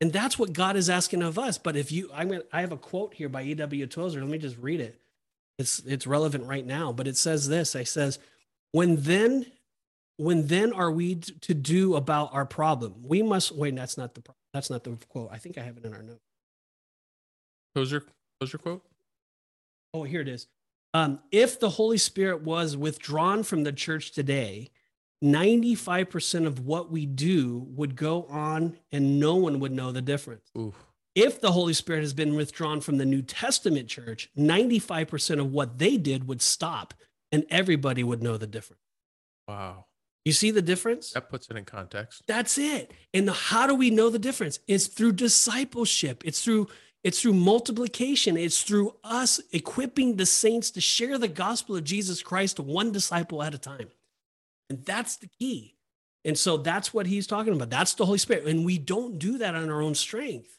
[0.01, 1.59] And that's what God is asking of us.
[1.59, 3.87] But if you, I'm I have a quote here by E.W.
[3.87, 4.21] Tozer.
[4.21, 5.01] Let me just read it.
[5.59, 6.93] It's it's relevant right now.
[6.93, 7.75] But it says this.
[7.75, 8.19] It says,
[8.77, 9.47] when then,
[10.19, 12.97] when then are we to do about our problem?
[13.03, 13.75] We must wait.
[13.75, 15.31] That's not the that's not the quote.
[15.33, 16.21] I think I have it in our note.
[17.75, 18.05] Tozer
[18.43, 18.85] your quote.
[19.95, 20.47] Oh, here it is.
[20.93, 24.71] Um, if the Holy Spirit was withdrawn from the church today,
[25.25, 30.51] 95% of what we do would go on and no one would know the difference.
[30.59, 30.75] Ooh.
[31.15, 35.79] If the Holy Spirit has been withdrawn from the New Testament church, 95% of what
[35.79, 36.93] they did would stop
[37.33, 38.83] and everybody would know the difference.
[39.49, 39.87] Wow.
[40.25, 41.13] You see the difference?
[41.13, 42.23] That puts it in context.
[42.27, 42.93] That's it.
[43.15, 44.59] And how do we know the difference?
[44.67, 46.23] It's through discipleship.
[46.25, 46.69] It's through
[47.05, 48.37] it's through multiplication.
[48.37, 53.45] It's through us equipping the saints to share the gospel of Jesus Christ one disciple
[53.45, 53.91] at a time.
[54.69, 55.77] And that's the key.
[56.25, 57.71] And so that's what he's talking about.
[57.71, 58.47] That's the Holy Spirit.
[58.47, 60.59] And we don't do that on our own strength.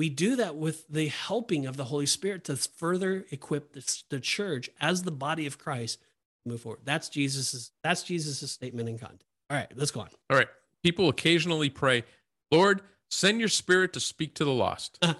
[0.00, 4.18] We do that with the helping of the Holy Spirit to further equip the, the
[4.18, 5.98] church as the body of Christ
[6.46, 6.80] move forward.
[6.84, 9.26] That's Jesus's that's Jesus's statement in context.
[9.50, 10.08] All right, let's go on.
[10.30, 10.48] All right.
[10.82, 12.04] People occasionally pray,
[12.50, 14.96] Lord, send your spirit to speak to the lost.
[15.02, 15.12] Uh-huh.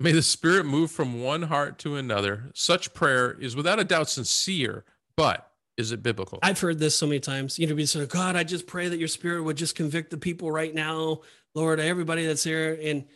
[0.00, 2.50] May the spirit move from one heart to another.
[2.52, 4.84] Such prayer is without a doubt sincere,
[5.16, 6.40] but is it biblical?
[6.42, 7.58] I've heard this so many times.
[7.58, 10.18] You know, be saying, God, I just pray that your spirit would just convict the
[10.18, 11.22] people right now,
[11.54, 12.78] Lord, everybody that's here.
[12.82, 13.06] And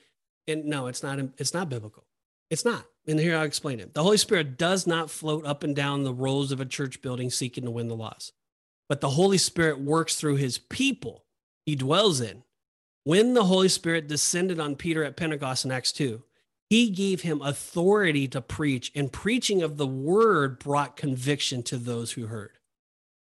[0.47, 2.05] and no, it's not it's not biblical.
[2.51, 2.85] It's not.
[3.07, 3.95] And here I'll explain it.
[3.95, 7.31] The Holy Spirit does not float up and down the rows of a church building
[7.31, 8.33] seeking to win the lost.
[8.89, 11.25] But the Holy Spirit works through his people
[11.65, 12.43] he dwells in.
[13.05, 16.23] When the Holy Spirit descended on Peter at Pentecost in Acts 2,
[16.69, 22.13] he gave him authority to preach, and preaching of the word brought conviction to those
[22.13, 22.59] who heard.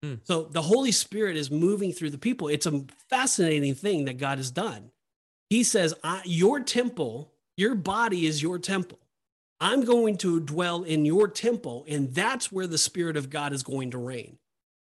[0.02, 0.14] Hmm.
[0.24, 2.48] So the Holy Spirit is moving through the people.
[2.48, 4.90] It's a fascinating thing that God has done.
[5.50, 8.98] He says, Your temple, your body is your temple.
[9.60, 13.62] I'm going to dwell in your temple, and that's where the Spirit of God is
[13.62, 14.38] going to reign.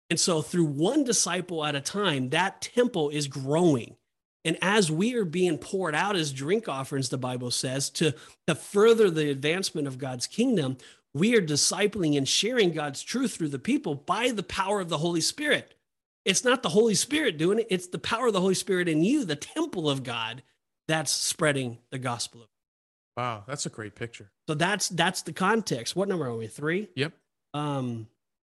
[0.08, 3.96] And so, through one disciple at a time, that temple is growing.
[4.44, 8.14] And as we are being poured out as drink offerings, the Bible says, to,
[8.46, 10.76] to further the advancement of God's kingdom,
[11.14, 14.98] we are discipling and sharing God's truth through the people by the power of the
[14.98, 15.73] Holy Spirit.
[16.24, 19.02] It's not the Holy Spirit doing it, it's the power of the Holy Spirit in
[19.02, 20.42] you, the temple of God,
[20.88, 22.48] that's spreading the gospel of
[23.16, 24.30] Wow, that's a great picture.
[24.48, 25.94] So that's that's the context.
[25.94, 26.46] What number are we?
[26.48, 26.88] Three?
[26.96, 27.12] Yep.
[27.52, 28.08] Um,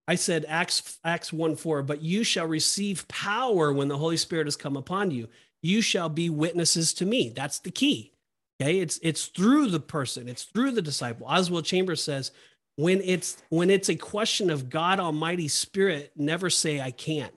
[0.07, 4.47] I said Acts Acts 1 4, but you shall receive power when the Holy Spirit
[4.47, 5.29] has come upon you.
[5.63, 7.33] You shall be witnesses to me.
[7.35, 8.13] That's the key.
[8.61, 8.79] Okay.
[8.79, 11.27] It's it's through the person, it's through the disciple.
[11.27, 12.31] Oswald Chambers says,
[12.77, 17.35] when it's when it's a question of God Almighty Spirit, never say I can't.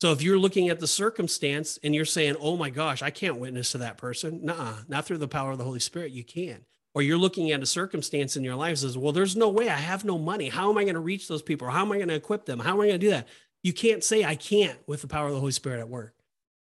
[0.00, 3.38] So if you're looking at the circumstance and you're saying, "Oh my gosh, I can't
[3.38, 6.64] witness to that person," nah, not through the power of the Holy Spirit, you can.
[6.94, 9.68] Or you're looking at a circumstance in your life and says, "Well, there's no way.
[9.68, 10.48] I have no money.
[10.48, 11.68] How am I going to reach those people?
[11.68, 12.60] How am I going to equip them?
[12.60, 13.28] How am I going to do that?"
[13.62, 16.14] You can't say, "I can't" with the power of the Holy Spirit at work,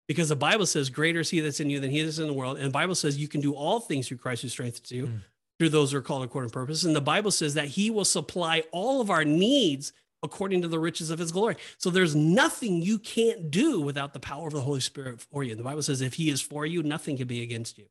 [0.08, 2.32] because the Bible says, "Greater is He that's in you than He that's in the
[2.32, 5.06] world," and the Bible says you can do all things through Christ who strengthens you.
[5.06, 5.20] Mm.
[5.58, 6.84] Through those who are called according to purpose.
[6.84, 9.94] And the Bible says that He will supply all of our needs
[10.26, 11.56] according to the riches of his glory.
[11.78, 15.54] So there's nothing you can't do without the power of the Holy Spirit for you.
[15.54, 17.86] The Bible says if he is for you, nothing can be against you.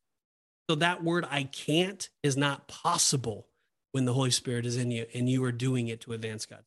[0.69, 3.48] So that word I can't is not possible
[3.91, 6.63] when the Holy Spirit is in you and you are doing it to advance God.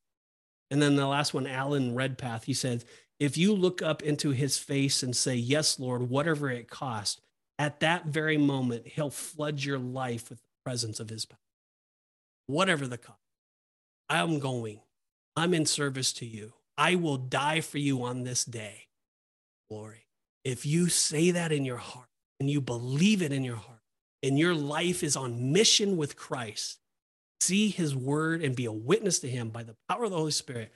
[0.71, 2.85] And then the last one, Alan Redpath, he said,
[3.19, 7.21] if you look up into his face and say, Yes, Lord, whatever it costs,
[7.59, 11.39] at that very moment, he'll flood your life with the presence of his power.
[12.47, 13.19] Whatever the cost.
[14.09, 14.81] I'm going.
[15.39, 16.53] I'm in service to you.
[16.77, 18.89] I will die for you on this day.
[19.71, 20.07] Glory.
[20.45, 22.09] If you say that in your heart
[22.41, 23.81] and you believe it in your heart
[24.23, 26.79] and your life is on mission with Christ,
[27.41, 30.31] see his word and be a witness to him by the power of the Holy
[30.31, 30.73] Spirit,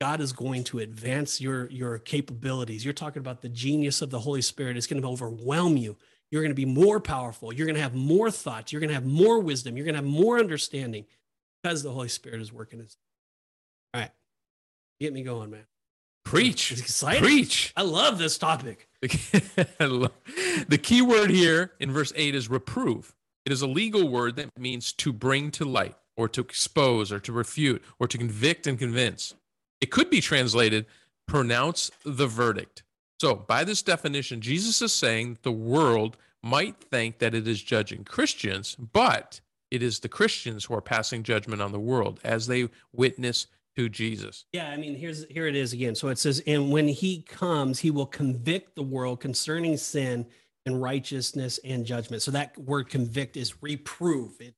[0.00, 2.84] God is going to advance your, your capabilities.
[2.84, 4.76] You're talking about the genius of the Holy Spirit.
[4.76, 5.96] It's going to overwhelm you.
[6.30, 7.52] You're going to be more powerful.
[7.52, 8.72] You're going to have more thoughts.
[8.72, 9.76] You're going to have more wisdom.
[9.76, 11.06] You're going to have more understanding
[11.62, 12.86] because the Holy Spirit is working.
[13.96, 14.10] All right.
[15.00, 15.64] Get me going, man.
[16.22, 16.72] Preach.
[16.72, 17.22] It's exciting.
[17.22, 17.72] Preach.
[17.76, 18.88] I love this topic.
[19.00, 20.10] the
[20.82, 23.14] key word here in verse 8 is reprove.
[23.46, 27.20] It is a legal word that means to bring to light or to expose or
[27.20, 29.34] to refute or to convict and convince.
[29.80, 30.84] It could be translated
[31.26, 32.82] pronounce the verdict.
[33.18, 37.62] So, by this definition, Jesus is saying that the world might think that it is
[37.62, 42.46] judging Christians, but it is the Christians who are passing judgment on the world as
[42.46, 44.46] they witness to Jesus.
[44.52, 45.94] Yeah, I mean, here's here it is again.
[45.94, 50.26] So it says, and when he comes, he will convict the world concerning sin
[50.64, 52.22] and righteousness and judgment.
[52.22, 54.40] So that word convict is reprove.
[54.40, 54.54] It,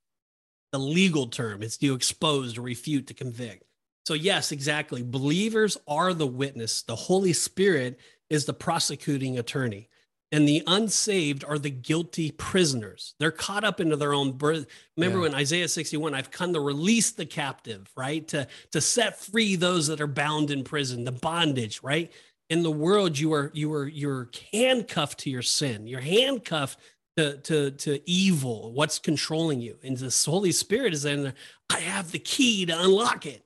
[0.72, 1.62] the legal term.
[1.62, 3.64] It's to expose, to refute, to convict.
[4.06, 5.02] So yes, exactly.
[5.02, 6.82] Believers are the witness.
[6.82, 7.98] The Holy Spirit
[8.30, 9.88] is the prosecuting attorney
[10.30, 13.14] and the unsaved are the guilty prisoners.
[13.18, 14.66] They're caught up into their own birth.
[14.96, 15.22] Remember yeah.
[15.22, 18.26] when Isaiah 61, I've come to release the captive, right?
[18.28, 22.12] To, to set free those that are bound in prison, the bondage, right?
[22.50, 25.86] In the world, you are you are you're handcuffed to your sin.
[25.86, 26.78] You're handcuffed
[27.18, 29.76] to, to, to evil, what's controlling you.
[29.82, 31.34] And the Holy Spirit is in there.
[31.68, 33.42] I have the key to unlock it.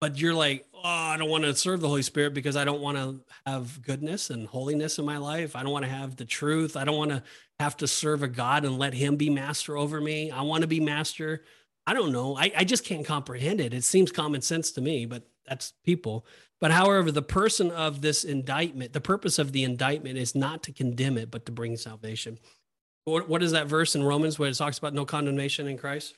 [0.00, 2.80] But you're like, oh, I don't want to serve the Holy Spirit because I don't
[2.80, 5.56] want to have goodness and holiness in my life.
[5.56, 6.76] I don't want to have the truth.
[6.76, 7.22] I don't want to
[7.60, 10.30] have to serve a God and let him be master over me.
[10.30, 11.44] I want to be master.
[11.86, 12.36] I don't know.
[12.36, 13.74] I, I just can't comprehend it.
[13.74, 16.26] It seems common sense to me, but that's people.
[16.60, 20.72] But however, the person of this indictment, the purpose of the indictment is not to
[20.72, 22.38] condemn it, but to bring salvation.
[23.04, 26.14] What, what is that verse in Romans where it talks about no condemnation in Christ?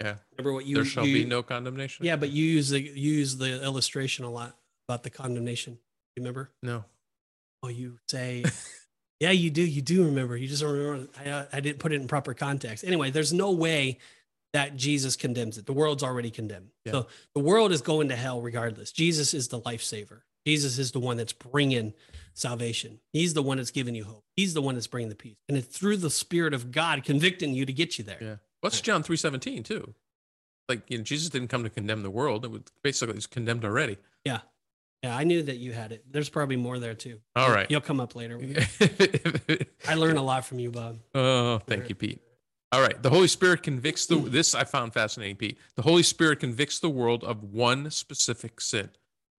[0.00, 0.16] Yeah.
[0.32, 2.04] Remember what you there shall you, be no condemnation.
[2.04, 4.56] Yeah, but you use the you use the illustration a lot
[4.88, 5.78] about the condemnation.
[6.16, 6.50] You remember?
[6.62, 6.84] No.
[7.62, 8.44] Oh, you say,
[9.20, 9.62] yeah, you do.
[9.62, 10.36] You do remember.
[10.36, 11.08] You just don't remember.
[11.24, 12.84] I, uh, I didn't put it in proper context.
[12.84, 13.98] Anyway, there's no way
[14.52, 15.66] that Jesus condemns it.
[15.66, 16.68] The world's already condemned.
[16.84, 16.92] Yeah.
[16.92, 18.92] So the world is going to hell regardless.
[18.92, 20.20] Jesus is the lifesaver.
[20.46, 21.94] Jesus is the one that's bringing
[22.34, 23.00] salvation.
[23.12, 24.24] He's the one that's giving you hope.
[24.36, 25.36] He's the one that's bringing the peace.
[25.48, 28.18] And it's through the Spirit of God convicting you to get you there.
[28.20, 28.36] Yeah.
[28.64, 29.92] What's John 3:17 too?
[30.70, 32.46] Like, you know, Jesus didn't come to condemn the world.
[32.46, 33.98] It was basically it's condemned already.
[34.24, 34.38] Yeah.
[35.02, 36.02] Yeah, I knew that you had it.
[36.10, 37.20] There's probably more there too.
[37.36, 37.70] All right.
[37.70, 38.40] You'll come up later.
[39.86, 40.98] I learn a lot from you, Bob.
[41.14, 42.22] Oh, thank you, Pete.
[42.72, 43.00] All right.
[43.02, 45.58] The Holy Spirit convicts the this I found fascinating, Pete.
[45.76, 48.88] The Holy Spirit convicts the world of one specific sin,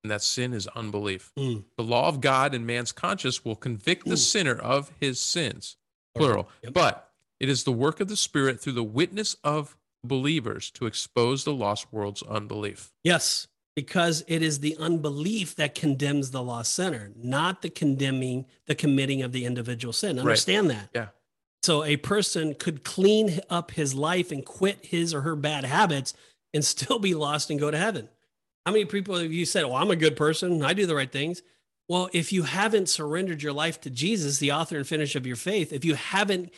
[0.04, 1.32] and that sin is unbelief.
[1.36, 1.64] Mm.
[1.78, 4.20] The law of God in man's conscience will convict the mm.
[4.20, 5.78] sinner of his sins,
[6.14, 6.48] plural.
[6.62, 6.74] Yep.
[6.74, 7.05] But
[7.40, 11.54] it is the work of the Spirit through the witness of believers to expose the
[11.54, 12.92] lost world's unbelief.
[13.04, 18.76] Yes, because it is the unbelief that condemns the lost sinner, not the condemning, the
[18.76, 20.18] committing of the individual sin.
[20.18, 20.78] Understand right.
[20.78, 20.90] that.
[20.94, 21.08] Yeah.
[21.64, 26.14] So a person could clean up his life and quit his or her bad habits
[26.54, 28.08] and still be lost and go to heaven.
[28.66, 31.12] How many people have you said, Well, I'm a good person, I do the right
[31.12, 31.42] things?
[31.88, 35.36] Well, if you haven't surrendered your life to Jesus, the author and finisher of your
[35.36, 36.52] faith, if you haven't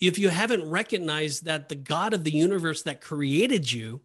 [0.00, 4.00] if you haven't recognized that the God of the universe that created you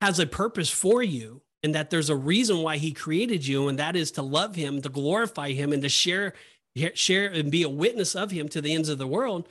[0.00, 3.78] has a purpose for you and that there's a reason why he created you and
[3.78, 6.34] that is to love him to glorify him and to share
[6.94, 9.48] share and be a witness of him to the ends of the world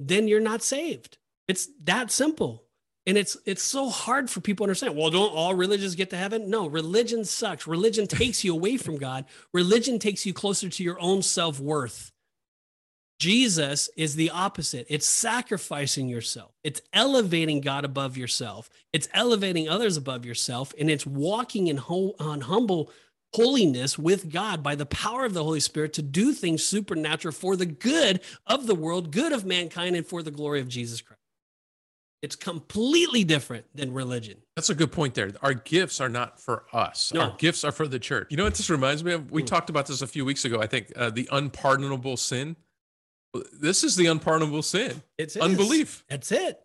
[0.00, 1.18] then you're not saved.
[1.46, 2.64] It's that simple.
[3.06, 4.96] And it's it's so hard for people to understand.
[4.96, 6.48] Well don't all religions get to heaven?
[6.48, 7.66] No religion sucks.
[7.66, 9.26] Religion takes you away from god.
[9.52, 12.12] Religion takes you closer to your own self-worth
[13.20, 14.86] Jesus is the opposite.
[14.88, 16.52] It's sacrificing yourself.
[16.64, 18.70] It's elevating God above yourself.
[18.94, 20.72] It's elevating others above yourself.
[20.80, 22.90] And it's walking in on humble
[23.34, 27.56] holiness with God by the power of the Holy Spirit to do things supernatural for
[27.56, 31.20] the good of the world, good of mankind, and for the glory of Jesus Christ.
[32.22, 34.38] It's completely different than religion.
[34.56, 35.30] That's a good point there.
[35.42, 37.12] Our gifts are not for us.
[37.14, 37.20] No.
[37.20, 38.28] Our gifts are for the church.
[38.30, 39.30] You know what this reminds me of?
[39.30, 39.46] We mm.
[39.46, 40.60] talked about this a few weeks ago.
[40.60, 42.56] I think uh, the unpardonable sin.
[43.52, 45.02] This is the unpardonable sin.
[45.18, 46.04] It's unbelief.
[46.08, 46.60] That's it.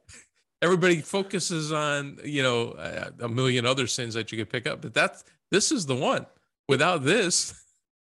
[0.62, 4.94] Everybody focuses on you know a million other sins that you could pick up, but
[4.94, 6.26] that's this is the one.
[6.68, 7.54] Without this,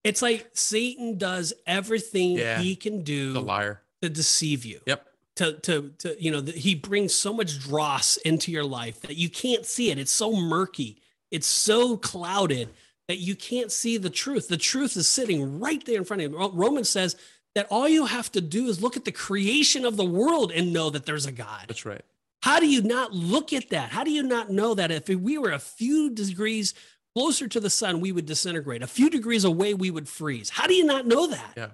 [0.04, 3.32] it's like Satan does everything yeah, he can do.
[3.32, 4.80] The liar to deceive you.
[4.86, 5.06] Yep.
[5.36, 9.16] To to to you know the, he brings so much dross into your life that
[9.16, 9.98] you can't see it.
[9.98, 11.00] It's so murky.
[11.30, 12.68] It's so clouded
[13.08, 14.48] that you can't see the truth.
[14.48, 16.50] The truth is sitting right there in front of you.
[16.52, 17.16] Romans says
[17.54, 20.72] that all you have to do is look at the creation of the world and
[20.72, 21.64] know that there's a God.
[21.68, 22.02] That's right.
[22.42, 23.90] How do you not look at that?
[23.90, 26.74] How do you not know that if we were a few degrees
[27.14, 28.82] closer to the sun, we would disintegrate?
[28.82, 30.50] A few degrees away, we would freeze.
[30.50, 31.52] How do you not know that?
[31.56, 31.68] Yeah.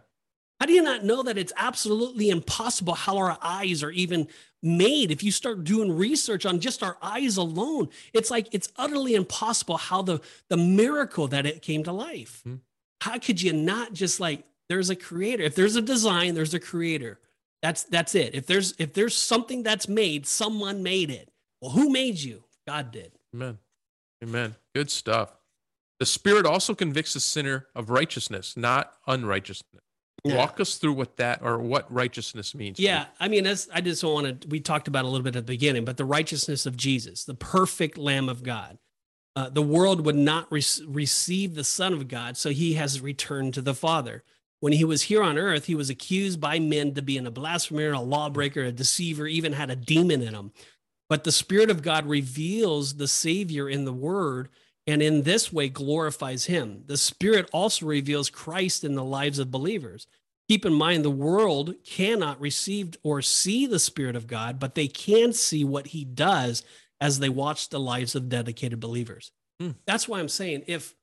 [0.59, 4.27] How do you not know that it's absolutely impossible how our eyes are even
[4.63, 5.11] made?
[5.11, 9.77] If you start doing research on just our eyes alone, it's like it's utterly impossible
[9.77, 12.43] how the the miracle that it came to life.
[12.47, 12.57] Mm-hmm.
[13.03, 15.43] How could you not just like there's a creator.
[15.43, 17.19] If there's a design, there's a creator.
[17.63, 18.35] That's that's it.
[18.35, 21.31] If there's if there's something that's made, someone made it.
[21.61, 22.45] Well, who made you?
[22.67, 23.13] God did.
[23.35, 23.59] Amen.
[24.23, 24.57] Amen.
[24.75, 25.37] Good stuff.
[25.99, 29.83] The Spirit also convicts the sinner of righteousness, not unrighteousness.
[30.25, 30.37] Yeah.
[30.37, 32.81] Walk us through what that or what righteousness means.
[32.81, 34.49] Yeah, I mean, that's I just want to.
[34.49, 37.35] We talked about a little bit at the beginning, but the righteousness of Jesus, the
[37.35, 38.79] perfect Lamb of God,
[39.37, 43.55] uh, the world would not re- receive the Son of God, so He has returned
[43.55, 44.25] to the Father.
[44.61, 47.93] When He was here on earth, He was accused by men to being a blasphemer,
[47.93, 50.53] a lawbreaker, a deceiver, even had a demon in him.
[51.09, 54.49] But the Spirit of God reveals the Savior in the Word,
[54.87, 56.83] and in this way glorifies Him.
[56.87, 60.07] The Spirit also reveals Christ in the lives of believers.
[60.49, 64.89] Keep in mind, the world cannot receive or see the Spirit of God, but they
[64.89, 66.63] can see what He does
[67.01, 69.33] as they watch the lives of dedicated believers.
[69.61, 69.73] Hmm.
[69.87, 70.95] That's why I'm saying if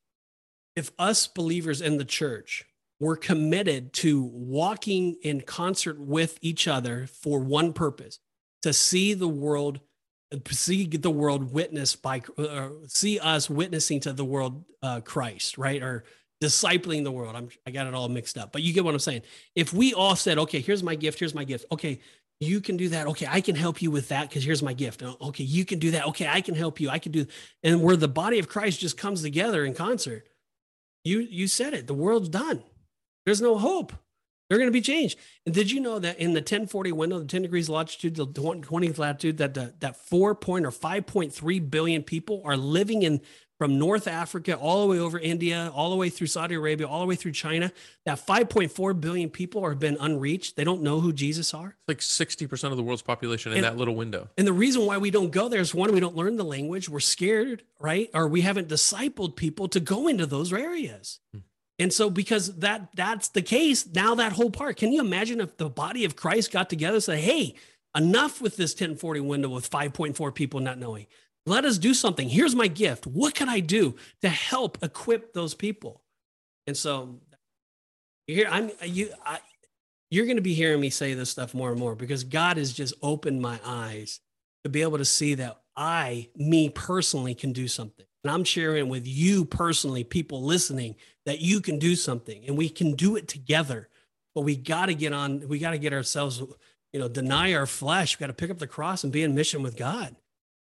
[0.75, 2.65] if us believers in the church
[2.99, 8.19] were committed to walking in concert with each other for one purpose,
[8.61, 9.79] to see the world
[10.49, 15.81] see the world witnessed by uh, see us witnessing to the world uh, Christ, right?
[15.81, 16.05] Or
[16.41, 17.35] discipling the world.
[17.35, 19.21] I'm I got it all mixed up, but you get what I'm saying.
[19.55, 21.99] If we all said, "Okay, here's my gift, here's my gift." Okay,
[22.39, 23.07] you can do that.
[23.07, 25.03] Okay, I can help you with that because here's my gift.
[25.03, 26.07] Uh, Okay, you can do that.
[26.07, 26.89] Okay, I can help you.
[26.89, 27.25] I can do,
[27.63, 30.27] and where the body of Christ just comes together in concert.
[31.03, 31.87] You you said it.
[31.87, 32.63] The world's done.
[33.25, 33.93] There's no hope.
[34.49, 35.17] They're going to be changed.
[35.45, 38.97] And did you know that in the 1040 window, the 10 degrees latitude, the 20th
[38.97, 43.21] latitude, that the, that 4 point or 5.3 billion people are living in
[43.57, 46.99] from North Africa all the way over India, all the way through Saudi Arabia, all
[46.99, 47.71] the way through China.
[48.05, 50.55] That 5.4 billion people have been unreached.
[50.57, 51.75] They don't know who Jesus are.
[51.87, 54.29] It's like 60% of the world's population in And- that little window.
[54.37, 56.89] And the reason why we don't go there is one, we don't learn the language.
[56.89, 58.09] We're scared, right?
[58.13, 61.21] Or we haven't discipled people to go into those areas.
[61.33, 61.39] Hmm.
[61.83, 65.57] And so because that that's the case, now that whole part, can you imagine if
[65.57, 67.55] the body of Christ got together and say, hey,
[67.93, 71.07] enough with this 1040 window with 5.4 people not knowing.
[71.45, 72.29] Let us do something.
[72.29, 73.05] Here's my gift.
[73.05, 76.01] What can I do to help equip those people?
[76.67, 77.19] And so
[78.27, 79.39] here I'm you I,
[80.09, 82.71] you're going to be hearing me say this stuff more and more because God has
[82.71, 84.21] just opened my eyes
[84.63, 88.05] to be able to see that I, me personally, can do something.
[88.23, 90.95] And I'm sharing with you personally, people listening,
[91.25, 93.89] that you can do something and we can do it together.
[94.35, 96.41] But we got to get on, we got to get ourselves,
[96.91, 98.17] you know, deny our flesh.
[98.17, 100.15] We got to pick up the cross and be in mission with God.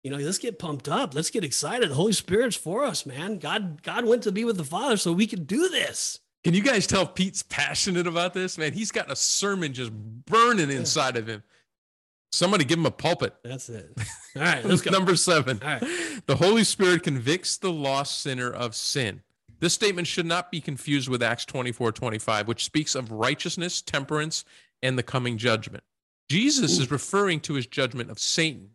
[0.04, 1.14] You know, let's get pumped up.
[1.14, 1.91] Let's get excited.
[1.91, 3.38] The Holy Spirit's for us, man.
[3.38, 6.20] God, God went to be with the Father so we could do this.
[6.43, 8.58] Can you guys tell Pete's passionate about this?
[8.58, 11.43] Man, he's got a sermon just burning inside of him.
[12.32, 13.36] Somebody give him a pulpit.
[13.43, 13.91] That's it.
[14.36, 14.91] All right, let's go.
[14.91, 15.59] Number seven.
[15.61, 15.84] All right.
[16.25, 19.21] The Holy Spirit convicts the lost sinner of sin.
[19.59, 24.45] This statement should not be confused with Acts 24 25, which speaks of righteousness, temperance,
[24.82, 25.84] and the coming judgment.
[26.29, 28.69] Jesus is referring to his judgment of Satan,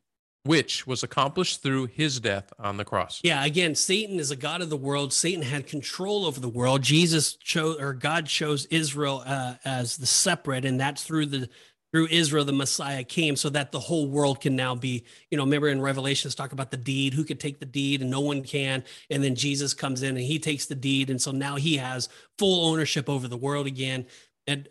[0.45, 3.21] which was accomplished through his death on the cross.
[3.25, 5.13] Yeah, again, Satan is a god of the world.
[5.13, 6.83] Satan had control over the world.
[6.83, 11.49] Jesus chose, or God chose Israel uh, as the separate, and that's through the
[11.93, 15.05] through Israel the Messiah came, so that the whole world can now be.
[15.31, 18.11] You know, remember in Revelations talk about the deed, who could take the deed, and
[18.11, 18.85] no one can.
[19.11, 22.09] And then Jesus comes in and he takes the deed, and so now he has
[22.39, 24.07] full ownership over the world again.
[24.49, 24.69] And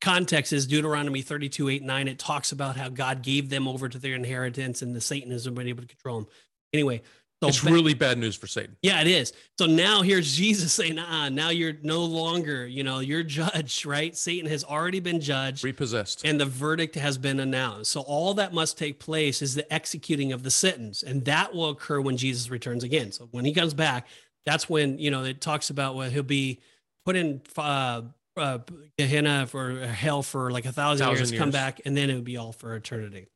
[0.00, 2.08] context is Deuteronomy 32, 8, 9.
[2.08, 5.66] It talks about how God gave them over to their inheritance and the Satanism been
[5.66, 6.28] able to control them.
[6.72, 7.02] Anyway,
[7.42, 8.76] so It's ba- really bad news for Satan.
[8.82, 9.32] yeah, it is.
[9.58, 14.16] So now here's Jesus saying, ah, now you're no longer, you know, you're judged, right?
[14.16, 16.24] Satan has already been judged Repossessed.
[16.24, 17.92] and the verdict has been announced.
[17.92, 21.02] So all that must take place is the executing of the sentence.
[21.04, 23.12] And that will occur when Jesus returns again.
[23.12, 24.08] So when he comes back,
[24.44, 26.58] that's when, you know, it talks about what he'll be
[27.04, 28.02] put in uh,
[28.36, 28.58] uh,
[28.96, 32.24] Gehenna for hell for like a thousand, Thousand years, come back, and then it would
[32.24, 33.26] be all for eternity.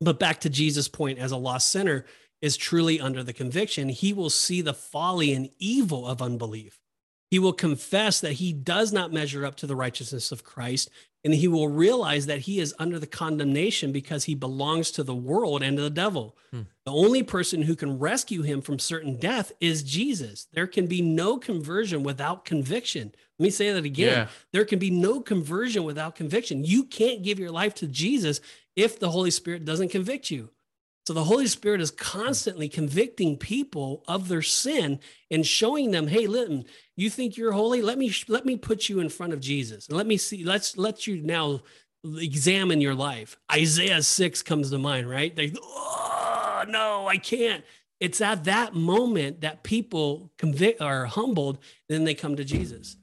[0.00, 2.04] But back to Jesus' point as a lost sinner
[2.42, 6.80] is truly under the conviction, he will see the folly and evil of unbelief.
[7.30, 10.90] He will confess that he does not measure up to the righteousness of Christ,
[11.24, 15.14] and he will realize that he is under the condemnation because he belongs to the
[15.14, 16.36] world and to the devil.
[16.52, 16.62] Hmm.
[16.84, 20.46] The only person who can rescue him from certain death is Jesus.
[20.52, 23.12] There can be no conversion without conviction.
[23.40, 24.12] Let me say that again.
[24.12, 24.28] Yeah.
[24.52, 26.64] There can be no conversion without conviction.
[26.64, 28.40] You can't give your life to Jesus
[28.76, 30.50] if the Holy Spirit doesn't convict you.
[31.06, 34.98] So the Holy Spirit is constantly convicting people of their sin
[35.30, 36.64] and showing them, "Hey, listen,
[36.96, 37.80] you think you're holy?
[37.80, 39.88] Let me let me put you in front of Jesus.
[39.88, 41.62] Let me see let's let you now
[42.04, 45.34] examine your life." Isaiah 6 comes to mind, right?
[45.34, 47.64] They oh, no, I can't.
[48.00, 52.96] It's at that moment that people convict are humbled, then they come to Jesus.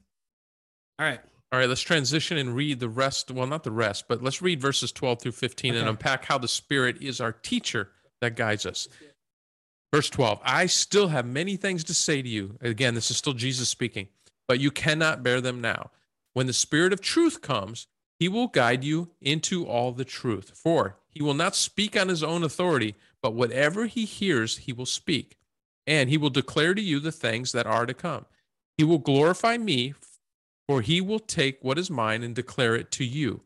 [1.00, 1.22] All right.
[1.54, 3.30] All right, let's transition and read the rest.
[3.30, 6.48] Well, not the rest, but let's read verses 12 through 15 and unpack how the
[6.48, 7.92] Spirit is our teacher
[8.22, 8.88] that guides us.
[9.94, 12.58] Verse 12 I still have many things to say to you.
[12.62, 14.08] Again, this is still Jesus speaking,
[14.48, 15.92] but you cannot bear them now.
[16.34, 17.86] When the Spirit of truth comes,
[18.18, 20.54] he will guide you into all the truth.
[20.56, 24.88] For he will not speak on his own authority, but whatever he hears, he will
[24.88, 25.38] speak.
[25.86, 28.26] And he will declare to you the things that are to come.
[28.76, 29.94] He will glorify me,
[30.68, 33.42] for he will take what is mine and declare it to you.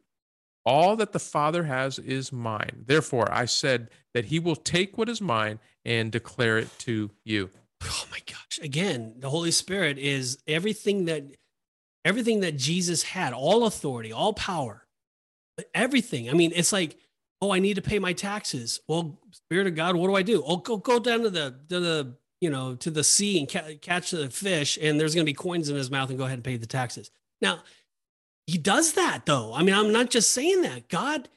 [0.66, 2.84] All that the Father has is mine.
[2.86, 7.50] Therefore, I said that he will take what is mine and declare it to you.
[7.84, 8.60] Oh my gosh.
[8.62, 11.24] Again, the Holy Spirit is everything that
[12.04, 14.86] everything that Jesus had, all authority, all power.
[15.74, 16.30] Everything.
[16.30, 16.98] I mean, it's like,
[17.42, 18.80] oh, I need to pay my taxes.
[18.88, 20.44] Well, Spirit of God, what do I do?
[20.46, 23.76] Oh, go go down to the to the, you know, to the sea and ca-
[23.82, 26.38] catch the fish and there's going to be coins in his mouth and go ahead
[26.38, 27.12] and pay the taxes.
[27.42, 27.64] Now,
[28.46, 29.54] he does that though.
[29.54, 30.90] I mean, I'm not just saying that.
[30.90, 31.28] God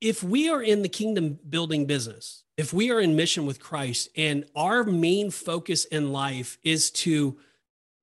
[0.00, 4.08] if we are in the kingdom building business, if we are in mission with Christ
[4.16, 7.38] and our main focus in life is to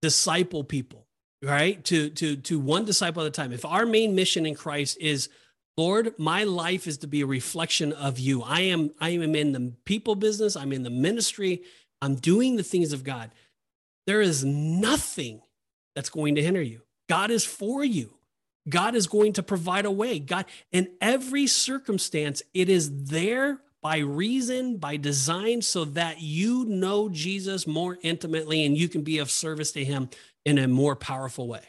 [0.01, 1.07] disciple people,
[1.41, 1.83] right?
[1.85, 3.53] To to to one disciple at a time.
[3.53, 5.29] If our main mission in Christ is
[5.77, 8.41] Lord, my life is to be a reflection of you.
[8.43, 11.63] I am I am in the people business, I'm in the ministry,
[12.01, 13.31] I'm doing the things of God.
[14.07, 15.41] There is nothing
[15.95, 16.81] that's going to hinder you.
[17.09, 18.13] God is for you.
[18.67, 20.19] God is going to provide a way.
[20.19, 27.07] God, in every circumstance, it is there by reason, by design, so that you know
[27.09, 30.09] Jesus more intimately and you can be of service to him
[30.45, 31.61] in a more powerful way.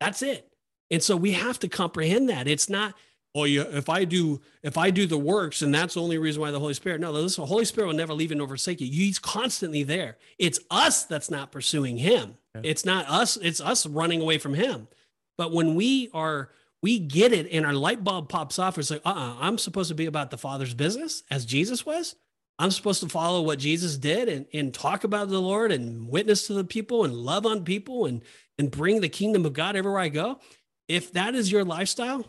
[0.00, 0.50] That's it.
[0.90, 2.48] And so we have to comprehend that.
[2.48, 2.94] It's not,
[3.34, 6.40] oh, yeah, if I do, if I do the works, and that's the only reason
[6.40, 7.00] why the Holy Spirit.
[7.00, 8.90] No, listen, the Holy Spirit will never leave you nor forsake you.
[8.90, 10.16] He's constantly there.
[10.38, 12.36] It's us that's not pursuing him.
[12.54, 12.60] Yeah.
[12.64, 14.88] It's not us, it's us running away from him.
[15.36, 16.50] But when we are,
[16.82, 18.78] we get it and our light bulb pops off.
[18.78, 22.14] It's like, uh uh-uh, I'm supposed to be about the Father's business as Jesus was.
[22.58, 26.46] I'm supposed to follow what Jesus did and, and talk about the Lord and witness
[26.46, 28.22] to the people and love on people and,
[28.58, 30.38] and bring the kingdom of God everywhere I go.
[30.86, 32.24] If that is your lifestyle,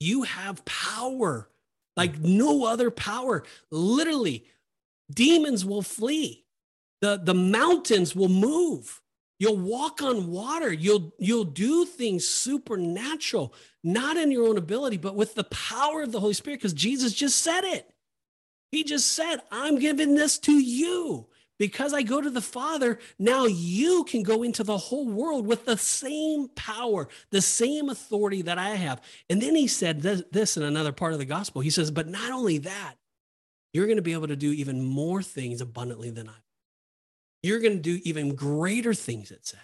[0.00, 1.48] you have power
[1.96, 3.44] like no other power.
[3.70, 4.46] Literally,
[5.10, 6.44] demons will flee.
[7.00, 9.00] The, the mountains will move.
[9.38, 10.72] You'll walk on water.
[10.72, 16.12] You'll you'll do things supernatural, not in your own ability, but with the power of
[16.12, 17.90] the Holy Spirit, because Jesus just said it.
[18.70, 21.26] He just said, I'm giving this to you.
[21.58, 25.64] Because I go to the Father, now you can go into the whole world with
[25.66, 29.00] the same power, the same authority that I have.
[29.30, 31.62] And then he said this, this in another part of the gospel.
[31.62, 32.94] He says, But not only that,
[33.72, 36.34] you're going to be able to do even more things abundantly than I.
[37.42, 39.60] You're going to do even greater things, it says.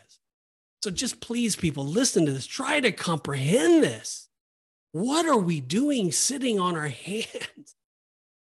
[0.82, 2.46] So just please, people, listen to this.
[2.46, 4.28] Try to comprehend this.
[4.92, 7.76] What are we doing sitting on our hands?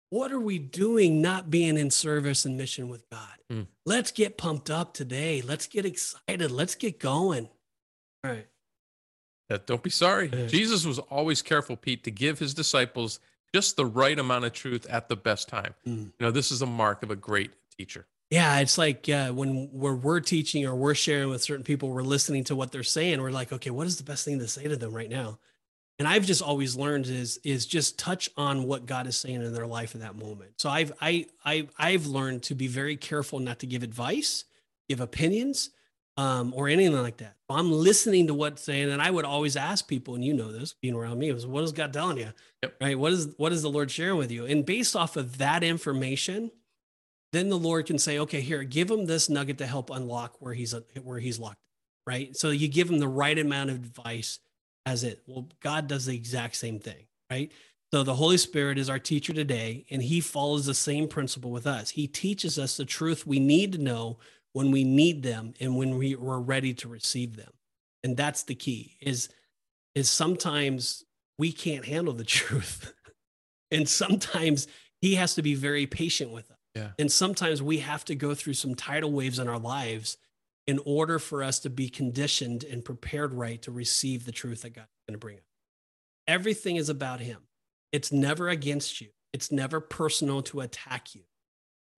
[0.10, 3.36] What are we doing not being in service and mission with God?
[3.50, 3.62] Hmm.
[3.86, 5.42] Let's get pumped up today.
[5.42, 6.52] Let's get excited.
[6.52, 7.50] Let's get going.
[8.24, 8.48] All right.
[9.50, 10.30] Yeah, don't be sorry.
[10.34, 10.48] Yeah.
[10.48, 13.20] Jesus was always careful, Pete, to give his disciples
[13.54, 15.76] just the right amount of truth at the best time.
[15.88, 16.06] Mm.
[16.06, 18.08] You know, this is a mark of a great teacher.
[18.32, 22.02] Yeah, it's like uh, when we're, we're teaching or we're sharing with certain people, we're
[22.02, 23.22] listening to what they're saying.
[23.22, 25.38] We're like, okay, what is the best thing to say to them right now?
[25.98, 29.54] And I've just always learned is is just touch on what God is saying in
[29.54, 30.52] their life in that moment.
[30.58, 34.44] So I've I I I've learned to be very careful not to give advice,
[34.90, 35.70] give opinions,
[36.18, 37.36] um, or anything like that.
[37.50, 40.74] I'm listening to what's saying, and I would always ask people, and you know this,
[40.74, 42.32] being around me, was what is God telling you?
[42.64, 42.76] Yep.
[42.82, 43.00] Right?
[43.00, 44.46] What is what is the Lord sharing with you?
[44.46, 46.52] And based off of that information,
[47.32, 50.54] then the Lord can say, okay, here, give him this nugget to help unlock where
[50.54, 50.74] he's
[51.04, 51.60] where he's locked.
[52.08, 52.36] Right.
[52.36, 54.40] So you give him the right amount of advice
[54.86, 55.22] as it.
[55.28, 57.52] Well, God does the exact same thing, right?
[57.94, 61.68] So the Holy Spirit is our teacher today, and he follows the same principle with
[61.68, 61.92] us.
[61.92, 64.18] He teaches us the truth we need to know
[64.54, 67.52] when we need them and when we, we're ready to receive them.
[68.04, 69.30] And that's the key is,
[69.96, 71.04] is sometimes
[71.38, 72.94] we can't handle the truth.
[73.72, 74.68] and sometimes
[75.02, 76.58] he has to be very patient with us.
[76.76, 76.90] Yeah.
[77.00, 80.18] And sometimes we have to go through some tidal waves in our lives
[80.68, 84.74] in order for us to be conditioned and prepared right to receive the truth that
[84.74, 85.44] God's going to bring us.
[86.28, 87.42] Everything is about Him.
[87.92, 91.22] It's never against you, it's never personal to attack you.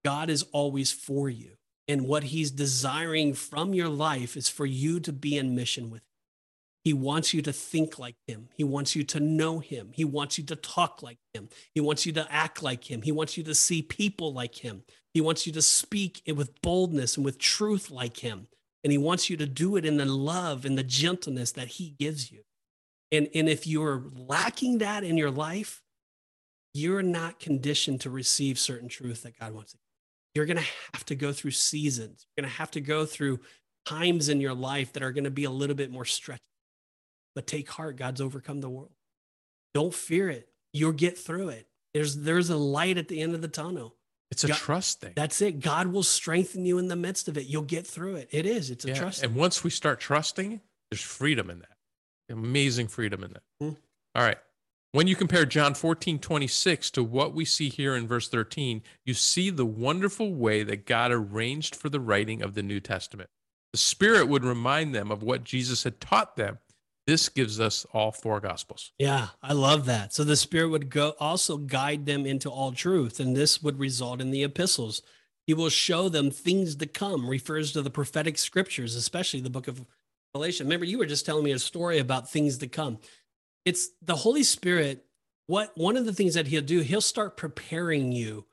[0.04, 1.52] God is always for you.
[1.88, 6.02] And what He's desiring from your life is for you to be in mission with
[6.02, 6.08] Him.
[6.84, 8.50] He wants you to think like Him.
[8.56, 9.92] He wants you to know Him.
[9.94, 11.50] He wants you to talk like Him.
[11.74, 13.02] He wants you to act like Him.
[13.02, 14.84] He wants you to see people like Him.
[15.14, 18.48] He wants you to speak with boldness and with truth like Him.
[18.88, 21.94] And he wants you to do it in the love and the gentleness that he
[22.00, 22.44] gives you.
[23.12, 25.84] And, and if you're lacking that in your life,
[26.74, 29.74] you're not conditioned to receive certain truth that God wants.
[29.74, 29.78] To.
[30.34, 32.26] You're going to have to go through seasons.
[32.38, 33.42] You're going to have to go through
[33.86, 36.40] times in your life that are going to be a little bit more stretched.
[37.36, 38.94] But take heart, God's overcome the world.
[39.74, 40.48] Don't fear it.
[40.72, 41.68] You'll get through it.
[41.94, 43.97] There's there's a light at the end of the tunnel.
[44.32, 45.14] It's a God- trust thing.
[45.16, 45.60] That's it.
[45.60, 47.48] God will strengthen you in the midst of it.
[47.48, 48.28] You'll get through it.
[48.32, 48.70] It is.
[48.70, 49.24] It's a Yeah, trust.
[49.24, 50.62] And once we start trusting,
[50.92, 51.78] there's freedom in that.
[52.30, 53.44] Amazing freedom in that.
[53.62, 53.74] Hmm.
[54.16, 54.38] All right.
[54.92, 59.14] When you compare John 14, 26 to what we see here in verse 13, you
[59.14, 63.30] see the wonderful way that God arranged for the writing of the New Testament.
[63.74, 66.60] The Spirit would remind them of what Jesus had taught them.
[67.08, 68.92] This gives us all four Gospels.
[69.00, 70.14] Yeah, I love that.
[70.14, 74.20] So the Spirit would go also guide them into all truth, and this would result
[74.20, 75.02] in the epistles.
[75.48, 79.70] He will show them things to come, refers to the prophetic scriptures, especially the book
[79.70, 79.86] of
[80.36, 80.68] Revelation.
[80.68, 83.00] Remember, you were just telling me a story about things to come.
[83.64, 85.06] It's the Holy Spirit.
[85.48, 88.46] What one of the things that he'll do, he'll start preparing you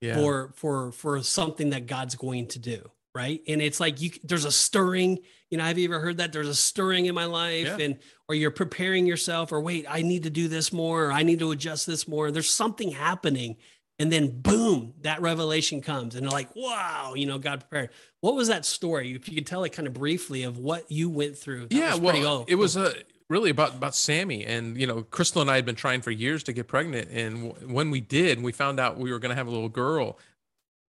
[0.00, 0.14] Yeah.
[0.14, 3.42] for for for something that God's going to do, right?
[3.48, 5.18] And it's like you there's a stirring,
[5.50, 7.78] you know, have you ever heard that there's a stirring in my life Yeah.
[7.84, 11.22] and or you're preparing yourself or wait, I need to do this more, or I
[11.22, 12.30] need to adjust this more.
[12.30, 13.56] There's something happening
[13.98, 17.90] and then boom, that revelation comes and you're like, "Wow, you know, God prepared."
[18.20, 19.14] What was that story?
[19.14, 21.68] If you could tell it kind of briefly of what you went through.
[21.70, 22.92] Yeah, well, it was uh,
[23.30, 26.42] really about about Sammy, and you know, Crystal and I had been trying for years
[26.42, 29.34] to get pregnant, and w- when we did, we found out we were going to
[29.36, 30.18] have a little girl.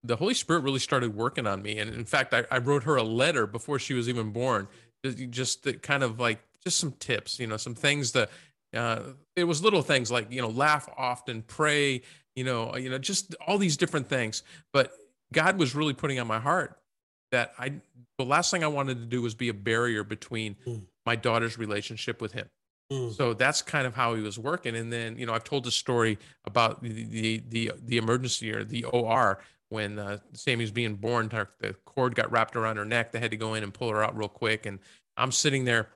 [0.04, 2.96] The Holy Spirit really started working on me, and in fact, I, I wrote her
[2.96, 4.68] a letter before she was even born,
[5.30, 8.30] just- kind of like just some tips, you know, some things that
[8.76, 9.02] uh,
[9.36, 12.02] it was little things like you know, laugh often, pray,
[12.36, 14.44] you know, you know, just all these different things.
[14.74, 14.92] But
[15.34, 16.78] God was really putting on my heart
[17.32, 17.74] that I
[18.18, 20.84] the last thing I wanted to do was be a barrier between Mm.
[21.06, 22.48] my daughter's relationship with him.
[22.92, 23.14] Mm.
[23.14, 24.76] So that's kind of how he was working.
[24.76, 28.64] And then, you know, I've told the story about the the the, the emergency or
[28.64, 29.40] the OR
[29.70, 31.30] when uh, Sammy was being born.
[31.32, 33.12] her- The cord got wrapped around her neck.
[33.12, 34.66] They had to go in and pull her out real quick.
[34.66, 34.80] And
[35.18, 35.90] I'm sitting there,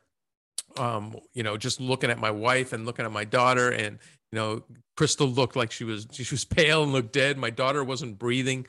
[0.77, 3.69] um, you know, just looking at my wife and looking at my daughter.
[3.69, 3.99] And
[4.31, 4.63] you know,
[4.97, 7.37] Crystal looked like she was she was pale and looked dead.
[7.37, 8.65] My daughter wasn't breathing.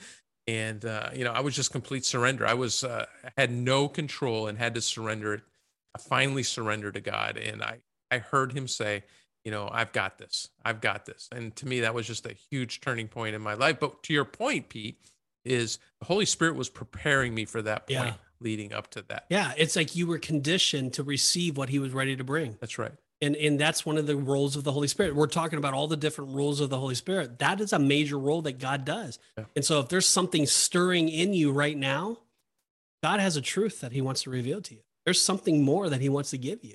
[0.48, 2.46] And uh, you know, I was just complete surrender.
[2.46, 3.07] I was uh,
[3.38, 5.42] had no control and had to surrender.
[5.94, 7.78] I finally surrendered to God, and I
[8.11, 9.05] I heard Him say,
[9.45, 10.49] you know, I've got this.
[10.64, 11.28] I've got this.
[11.32, 13.80] And to me, that was just a huge turning point in my life.
[13.80, 14.99] But to your point, Pete,
[15.45, 18.14] is the Holy Spirit was preparing me for that point Yeah.
[18.40, 19.26] leading up to that.
[19.30, 22.57] yeah, it's like you were conditioned to receive what he was ready to bring.
[22.61, 22.93] That's right.
[23.20, 25.86] and and that's one of the roles of the holy spirit we're talking about all
[25.88, 29.18] the different roles of the holy spirit that is a major role that god does
[29.38, 29.45] Yeah.
[29.55, 32.18] and so if there's something stirring in you right now
[33.03, 36.01] god has a truth that he wants to reveal to you there's something more that
[36.01, 36.74] he wants to give you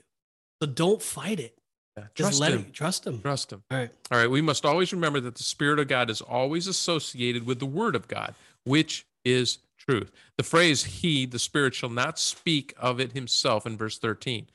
[0.62, 1.57] so don't fight it
[1.98, 2.04] Yeah.
[2.16, 2.60] just Trust let Him.
[2.62, 3.64] it trust him Trust Him.
[3.72, 4.30] all right All right.
[4.30, 7.96] We must always remember that the Spirit of God is always associated with the Word
[7.96, 8.36] of God,
[8.66, 10.12] which is truth.
[10.38, 14.48] The phrase, He, the Spirit, shall not speak of it Himself in verse 13.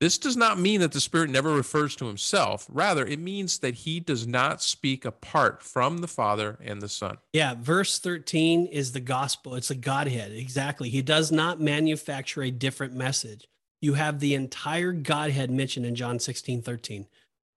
[0.00, 2.66] This does not mean that the Spirit never refers to Himself.
[2.68, 7.18] Rather, it means that He does not speak apart from the Father and the Son.
[7.32, 12.50] yeah verse 13 is the gospel it's a godhead exactly he does not manufacture a
[12.50, 13.46] different message
[13.82, 17.06] you have the entire godhead mentioned in john 16 13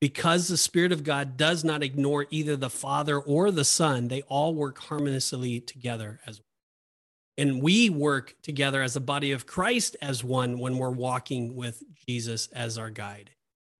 [0.01, 4.21] because the spirit of god does not ignore either the father or the son they
[4.23, 6.41] all work harmoniously together as
[7.37, 11.83] and we work together as a body of christ as one when we're walking with
[12.07, 13.29] jesus as our guide.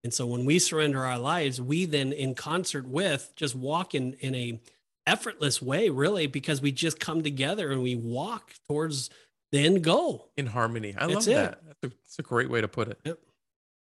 [0.04, 4.14] And so when we surrender our lives we then in concert with just walk in
[4.20, 4.62] in a
[5.08, 9.10] effortless way really because we just come together and we walk towards
[9.56, 10.94] the end goal In harmony.
[10.98, 11.34] I That's love it.
[11.36, 11.62] that.
[11.66, 13.00] That's a, that's a great way to put it.
[13.06, 13.20] Yep.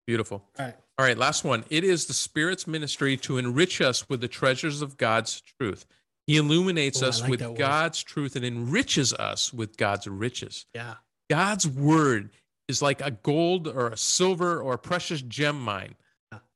[0.06, 0.44] Beautiful.
[0.60, 1.64] all right All right, last one.
[1.70, 5.86] It is the Spirit's ministry to enrich us with the treasures of God's truth.
[6.28, 7.58] He illuminates Oh, I us like with.
[7.58, 10.66] God's truth and enriches us with God's riches.
[10.76, 10.96] yeah
[11.30, 12.30] God's word
[12.68, 15.96] is like a gold or a silver or a precious gem mine.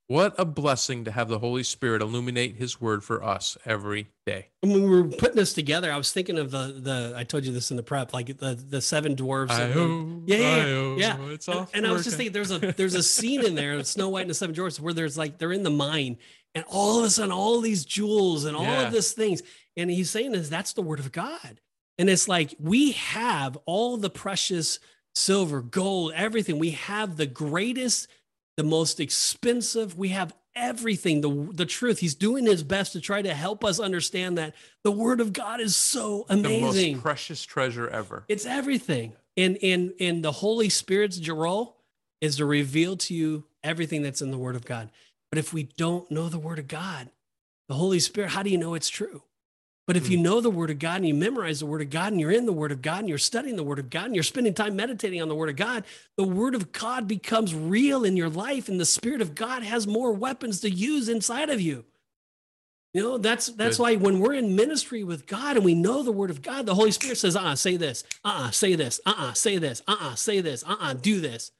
[0.09, 4.47] What a blessing to have the Holy Spirit illuminate his word for us every day.
[4.63, 7.43] And when we were putting this together, I was thinking of the the I told
[7.43, 9.49] you this in the prep, like the the seven dwarves.
[10.25, 11.29] yeah, yeah, yeah.
[11.33, 14.07] It's and, and I was just thinking, there's a there's a scene in there, Snow
[14.07, 16.17] White and the Seven Dwarfs, where there's like they're in the mine,
[16.55, 18.83] and all of a sudden, all these jewels and all Yeah.
[18.87, 19.43] of these things,
[19.75, 21.59] and he's saying is that's the word of God,
[21.97, 24.79] and it's like we have all the precious
[25.15, 26.59] silver, gold, everything.
[26.59, 28.07] We have the greatest,
[28.57, 29.97] the most expensive.
[29.97, 31.21] We have everything.
[31.21, 31.99] The the truth.
[31.99, 35.61] He's doing his best to try to help us understand that the word of God
[35.61, 36.73] is so amazing.
[36.73, 38.25] the most precious treasure ever.
[38.27, 39.13] It's everything.
[39.37, 41.77] And and and the Holy Spirit's role
[42.19, 44.89] is to reveal to you everything that's in the Word of God.
[45.31, 47.09] But if we don't know the Word of God,
[47.67, 49.23] the Holy Spirit, how do you know it's true?
[49.87, 50.23] But if you hmm.
[50.23, 52.45] know the Word of God and you memorize the Word of God and you're in
[52.45, 54.75] the Word of God and you're studying the Word of God and you're spending time
[54.75, 55.85] meditating on the Word of God,
[56.17, 59.87] the Word of God becomes real in your life and the Spirit of God has
[59.87, 61.85] more weapons to use inside of you.
[62.93, 63.83] You know, that's that's Good.
[63.83, 66.75] why when we're in ministry with God and we know the Word of God, the
[66.75, 69.83] Holy Spirit says, uh uh-uh, say this, uh uh-uh, say this, uh uh-uh, say this,
[69.87, 71.51] uh uh say this, uh uh do this.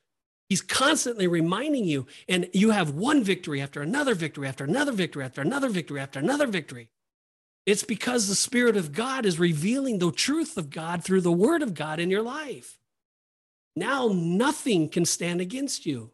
[0.49, 5.23] He's constantly reminding you, and you have one victory after another victory after another victory
[5.23, 6.89] after another victory after another victory.
[7.67, 11.61] It's because the Spirit of God is revealing the truth of God through the Word
[11.61, 12.79] of God in your life.
[13.75, 16.11] Now nothing can stand against you.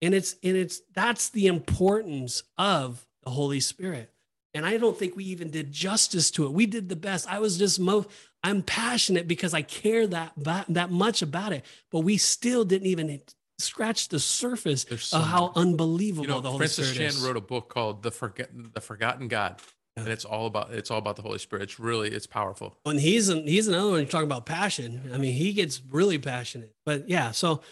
[0.00, 4.10] And it's and it's that's the importance of the Holy Spirit.
[4.54, 6.52] And I don't think we even did justice to it.
[6.52, 7.28] We did the best.
[7.28, 8.08] I was just most
[8.44, 10.32] I'm passionate because I care that
[10.68, 13.20] that much about it, but we still didn't even
[13.58, 17.26] scratch the surface of how unbelievable you know, the Holy Francis Spirit Chan is.
[17.26, 19.60] wrote a book called The Forget the Forgotten God
[19.96, 21.62] and it's all about it's all about the Holy Spirit.
[21.62, 22.76] It's really it's powerful.
[22.84, 24.00] And he's an, he's another one.
[24.00, 25.10] You talk about passion.
[25.12, 26.72] I mean, he gets really passionate.
[26.84, 27.30] But yeah.
[27.30, 27.62] So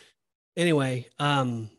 [0.57, 1.71] anyway, um,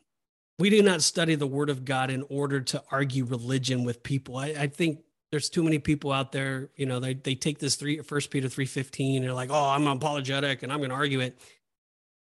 [0.59, 4.37] we do not study the Word of God in order to argue religion with people.
[4.37, 4.99] I, I think
[5.31, 6.69] there's too many people out there.
[6.75, 9.21] You know, they they take this three First Peter three fifteen.
[9.21, 11.39] They're like, oh, I'm apologetic and I'm going to argue it.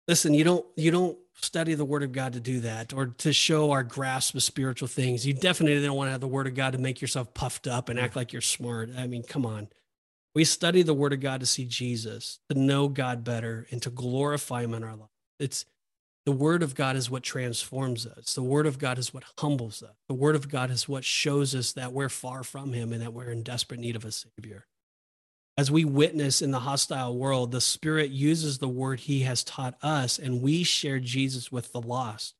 [0.06, 3.32] Listen, you don't you don't study the word of God to do that or to
[3.32, 5.26] show our grasp of spiritual things.
[5.26, 7.88] You definitely don't want to have the word of God to make yourself puffed up
[7.88, 8.90] and act like you're smart.
[8.96, 9.68] I mean, come on.
[10.34, 13.90] We study the word of God to see Jesus, to know God better and to
[13.90, 15.08] glorify him in our life.
[15.38, 15.64] It's
[16.26, 18.34] the word of God is what transforms us.
[18.34, 19.94] The word of God is what humbles us.
[20.08, 23.12] The word of God is what shows us that we're far from him and that
[23.12, 24.66] we're in desperate need of a savior
[25.56, 29.76] as we witness in the hostile world, the Spirit uses the word He has taught
[29.82, 32.34] us, and we share Jesus with the lost.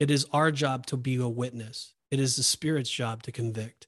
[0.00, 3.86] It is our job to be a witness, it is the Spirit's job to convict.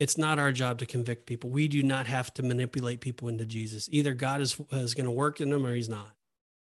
[0.00, 1.48] It's not our job to convict people.
[1.50, 3.88] We do not have to manipulate people into Jesus.
[3.92, 6.10] Either God is, is going to work in them or He's not.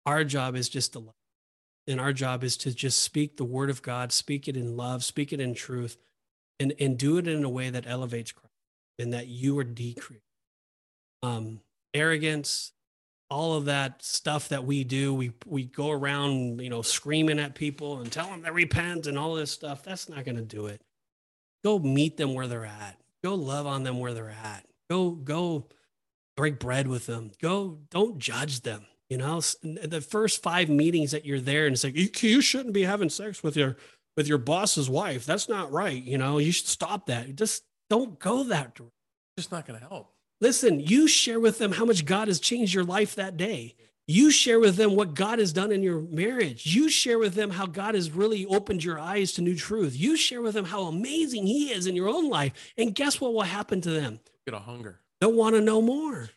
[0.04, 1.14] Our job is just to love.
[1.88, 5.02] And our job is to just speak the word of God, speak it in love,
[5.02, 5.96] speak it in truth,
[6.60, 8.52] and, and do it in a way that elevates Christ
[8.98, 10.25] and that you are decreased
[11.22, 11.60] um,
[11.94, 12.72] arrogance,
[13.30, 15.14] all of that stuff that we do.
[15.14, 19.18] We we go around, you know, screaming at people and tell them to repent and
[19.18, 19.82] all this stuff.
[19.82, 20.80] That's not going to do it.
[21.64, 22.98] Go meet them where they're at.
[23.24, 24.66] Go love on them where they're at.
[24.88, 25.66] Go go
[26.36, 27.32] break bread with them.
[27.40, 28.86] Go don't judge them.
[29.08, 32.74] You know, the first five meetings that you're there and it's like you, you shouldn't
[32.74, 33.76] be having sex with your
[34.16, 35.26] with your boss's wife.
[35.26, 36.02] That's not right.
[36.02, 37.36] You know, you should stop that.
[37.36, 38.92] Just don't go that direction.
[39.36, 40.15] It's not going to help.
[40.40, 43.74] Listen, you share with them how much God has changed your life that day.
[44.08, 46.66] You share with them what God has done in your marriage.
[46.66, 49.98] You share with them how God has really opened your eyes to new truth.
[49.98, 52.52] You share with them how amazing He is in your own life.
[52.76, 54.20] And guess what will happen to them?
[54.46, 55.00] Get a hunger.
[55.20, 56.30] They'll want to know more.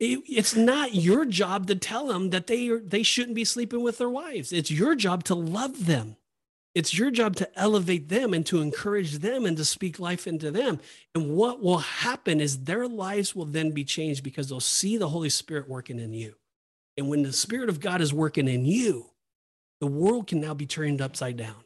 [0.00, 4.10] It's not your job to tell them that they they shouldn't be sleeping with their
[4.10, 4.52] wives.
[4.52, 6.16] It's your job to love them.
[6.74, 10.50] It's your job to elevate them and to encourage them and to speak life into
[10.50, 10.80] them.
[11.14, 15.10] And what will happen is their lives will then be changed because they'll see the
[15.10, 16.36] Holy Spirit working in you.
[16.96, 19.10] And when the Spirit of God is working in you,
[19.80, 21.56] the world can now be turned upside down,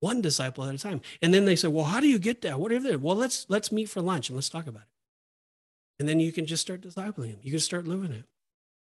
[0.00, 1.00] one disciple at a time.
[1.22, 2.58] And then they say, "Well, how do you get that?
[2.58, 4.88] What is it?" Well, let's let's meet for lunch and let's talk about it.
[6.00, 7.40] And then you can just start discipling them.
[7.42, 8.24] You can start living it.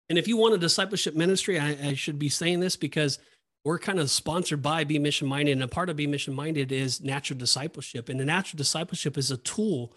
[0.10, 3.20] And if you want a discipleship ministry, I, I should be saying this because
[3.66, 6.72] we're kind of sponsored by Be Mission Minded, and a part of Be Mission Minded
[6.72, 8.07] is natural discipleship.
[8.07, 9.91] And the natural discipleship is a tool,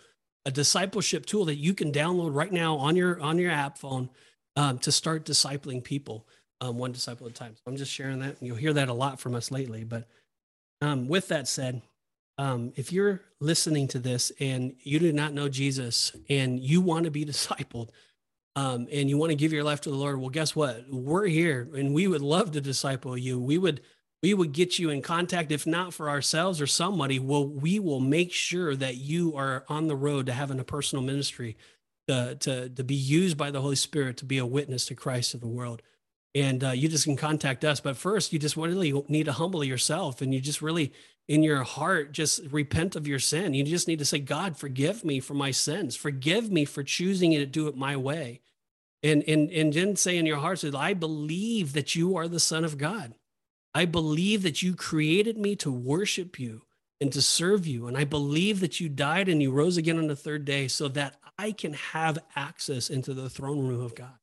[0.47, 4.09] a discipleship tool that you can download right now on your on your app phone
[4.57, 6.27] um, to start discipling people,
[6.63, 7.55] um, one disciple at a time.
[7.57, 8.39] So I'm just sharing that.
[8.39, 9.85] And you'll hear that a lot from us lately.
[9.85, 10.09] But
[10.81, 11.83] um, with that said,
[12.39, 17.05] um, if you're listening to this and you do not know Jesus and you want
[17.05, 17.91] to be discipled,
[18.59, 20.85] um, and you want to give your life to the Lord, well, guess what?
[20.91, 23.39] We're here, and we would love to disciple you.
[23.39, 23.81] We would
[24.21, 27.21] we would get you in contact, if not for ourselves or somebody.
[27.21, 31.05] Well, we will make sure that you are on the road to having a personal
[31.05, 31.57] ministry,
[32.09, 35.31] to to to be used by the Holy Spirit to be a witness to Christ
[35.33, 35.81] to the world.
[36.35, 37.79] And uh, you just can contact us.
[37.79, 40.93] But first, you just really need to humble yourself, and you just really
[41.29, 43.55] in your heart just repent of your sin.
[43.55, 45.95] You just need to say, God, forgive me for my sins.
[45.95, 48.41] Forgive me for choosing to do it my way
[49.03, 52.65] and and and then say in your heart, I believe that you are the Son
[52.65, 53.15] of God.
[53.75, 56.63] I believe that you created me to worship you
[57.01, 57.87] and to serve you.
[57.87, 60.89] And I believe that you died and you rose again on the third day so
[60.89, 64.19] that I can have access into the throne room of God.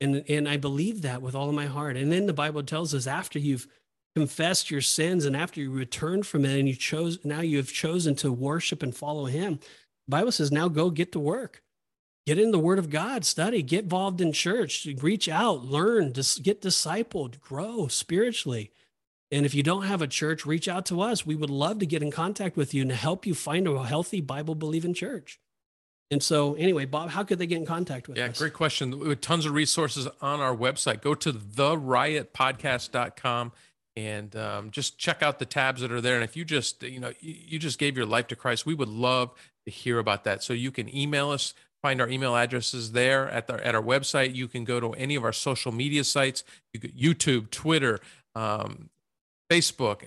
[0.00, 1.96] And, and I believe that with all of my heart.
[1.96, 3.66] And then the Bible tells us after you've
[4.14, 7.72] confessed your sins and after you returned from it and you chose, now you have
[7.72, 9.58] chosen to worship and follow him.
[10.06, 11.62] Bible says, now go get to work.
[12.28, 16.42] Get in the word of God, study, get involved in church, reach out, learn, just
[16.42, 18.70] get discipled, grow spiritually.
[19.30, 21.24] And if you don't have a church, reach out to us.
[21.24, 24.20] We would love to get in contact with you and help you find a healthy
[24.20, 25.40] Bible believing church.
[26.10, 28.38] And so, anyway, Bob, how could they get in contact with yeah, us?
[28.38, 28.98] Yeah, great question.
[28.98, 31.00] With tons of resources on our website.
[31.00, 33.52] Go to theriotpodcast.com
[33.96, 36.16] and um, just check out the tabs that are there.
[36.16, 38.90] And if you just, you know, you just gave your life to Christ, we would
[38.90, 39.30] love
[39.64, 40.42] to hear about that.
[40.42, 41.54] So you can email us.
[41.82, 44.34] Find our email addresses there at, the, at our website.
[44.34, 46.42] You can go to any of our social media sites,
[46.76, 48.00] YouTube, Twitter,
[48.34, 48.90] um,
[49.50, 50.02] Facebook,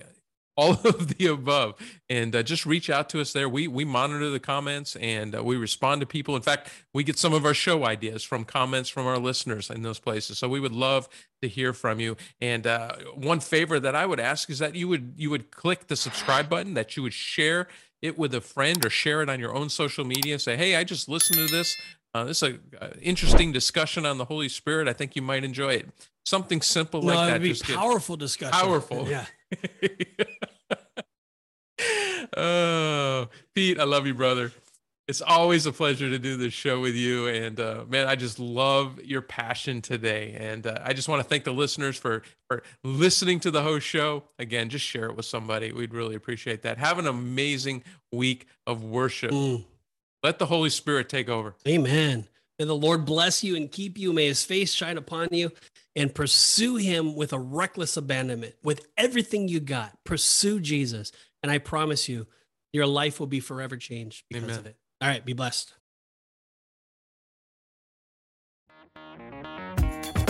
[0.56, 1.74] all of the above.
[2.08, 3.48] And uh, just reach out to us there.
[3.48, 6.36] We we monitor the comments and uh, we respond to people.
[6.36, 9.82] In fact we get some of our show ideas from comments from our listeners in
[9.82, 10.38] those places.
[10.38, 11.08] So we would love
[11.40, 12.16] to hear from you.
[12.40, 15.86] And uh, one favor that i would ask is that you would you would click
[15.86, 17.68] the subscribe button that you would share
[18.02, 20.84] it with a friend or share it on your own social media say hey i
[20.84, 21.76] just listened to this
[22.14, 24.86] uh, this is an interesting discussion on the Holy Spirit.
[24.86, 25.88] I think you might enjoy it.
[26.26, 27.40] Something simple no, like that.
[27.40, 28.52] Be just powerful discussion.
[28.52, 29.08] Powerful.
[29.08, 29.24] Yeah.
[32.36, 34.52] oh, Pete, I love you, brother.
[35.08, 37.26] It's always a pleasure to do this show with you.
[37.26, 40.36] And uh, man, I just love your passion today.
[40.38, 43.86] And uh, I just want to thank the listeners for, for listening to the host
[43.86, 44.22] show.
[44.38, 45.72] Again, just share it with somebody.
[45.72, 46.78] We'd really appreciate that.
[46.78, 47.82] Have an amazing
[48.12, 49.32] week of worship.
[49.32, 49.64] Mm.
[50.22, 51.56] Let the Holy Spirit take over.
[51.66, 52.28] Amen.
[52.58, 54.12] May the Lord bless you and keep you.
[54.12, 55.50] May his face shine upon you
[55.96, 59.98] and pursue him with a reckless abandonment, with everything you got.
[60.04, 61.10] Pursue Jesus.
[61.42, 62.28] And I promise you,
[62.72, 64.58] your life will be forever changed because Amen.
[64.58, 64.76] of it.
[65.02, 65.74] All right, be blessed.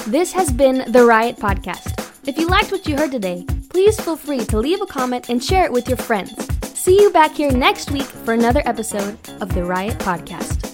[0.06, 2.10] This has been the Riot Podcast.
[2.26, 5.44] If you liked what you heard today, please feel free to leave a comment and
[5.44, 6.48] share it with your friends.
[6.66, 10.71] See you back here next week for another episode of the Riot Podcast.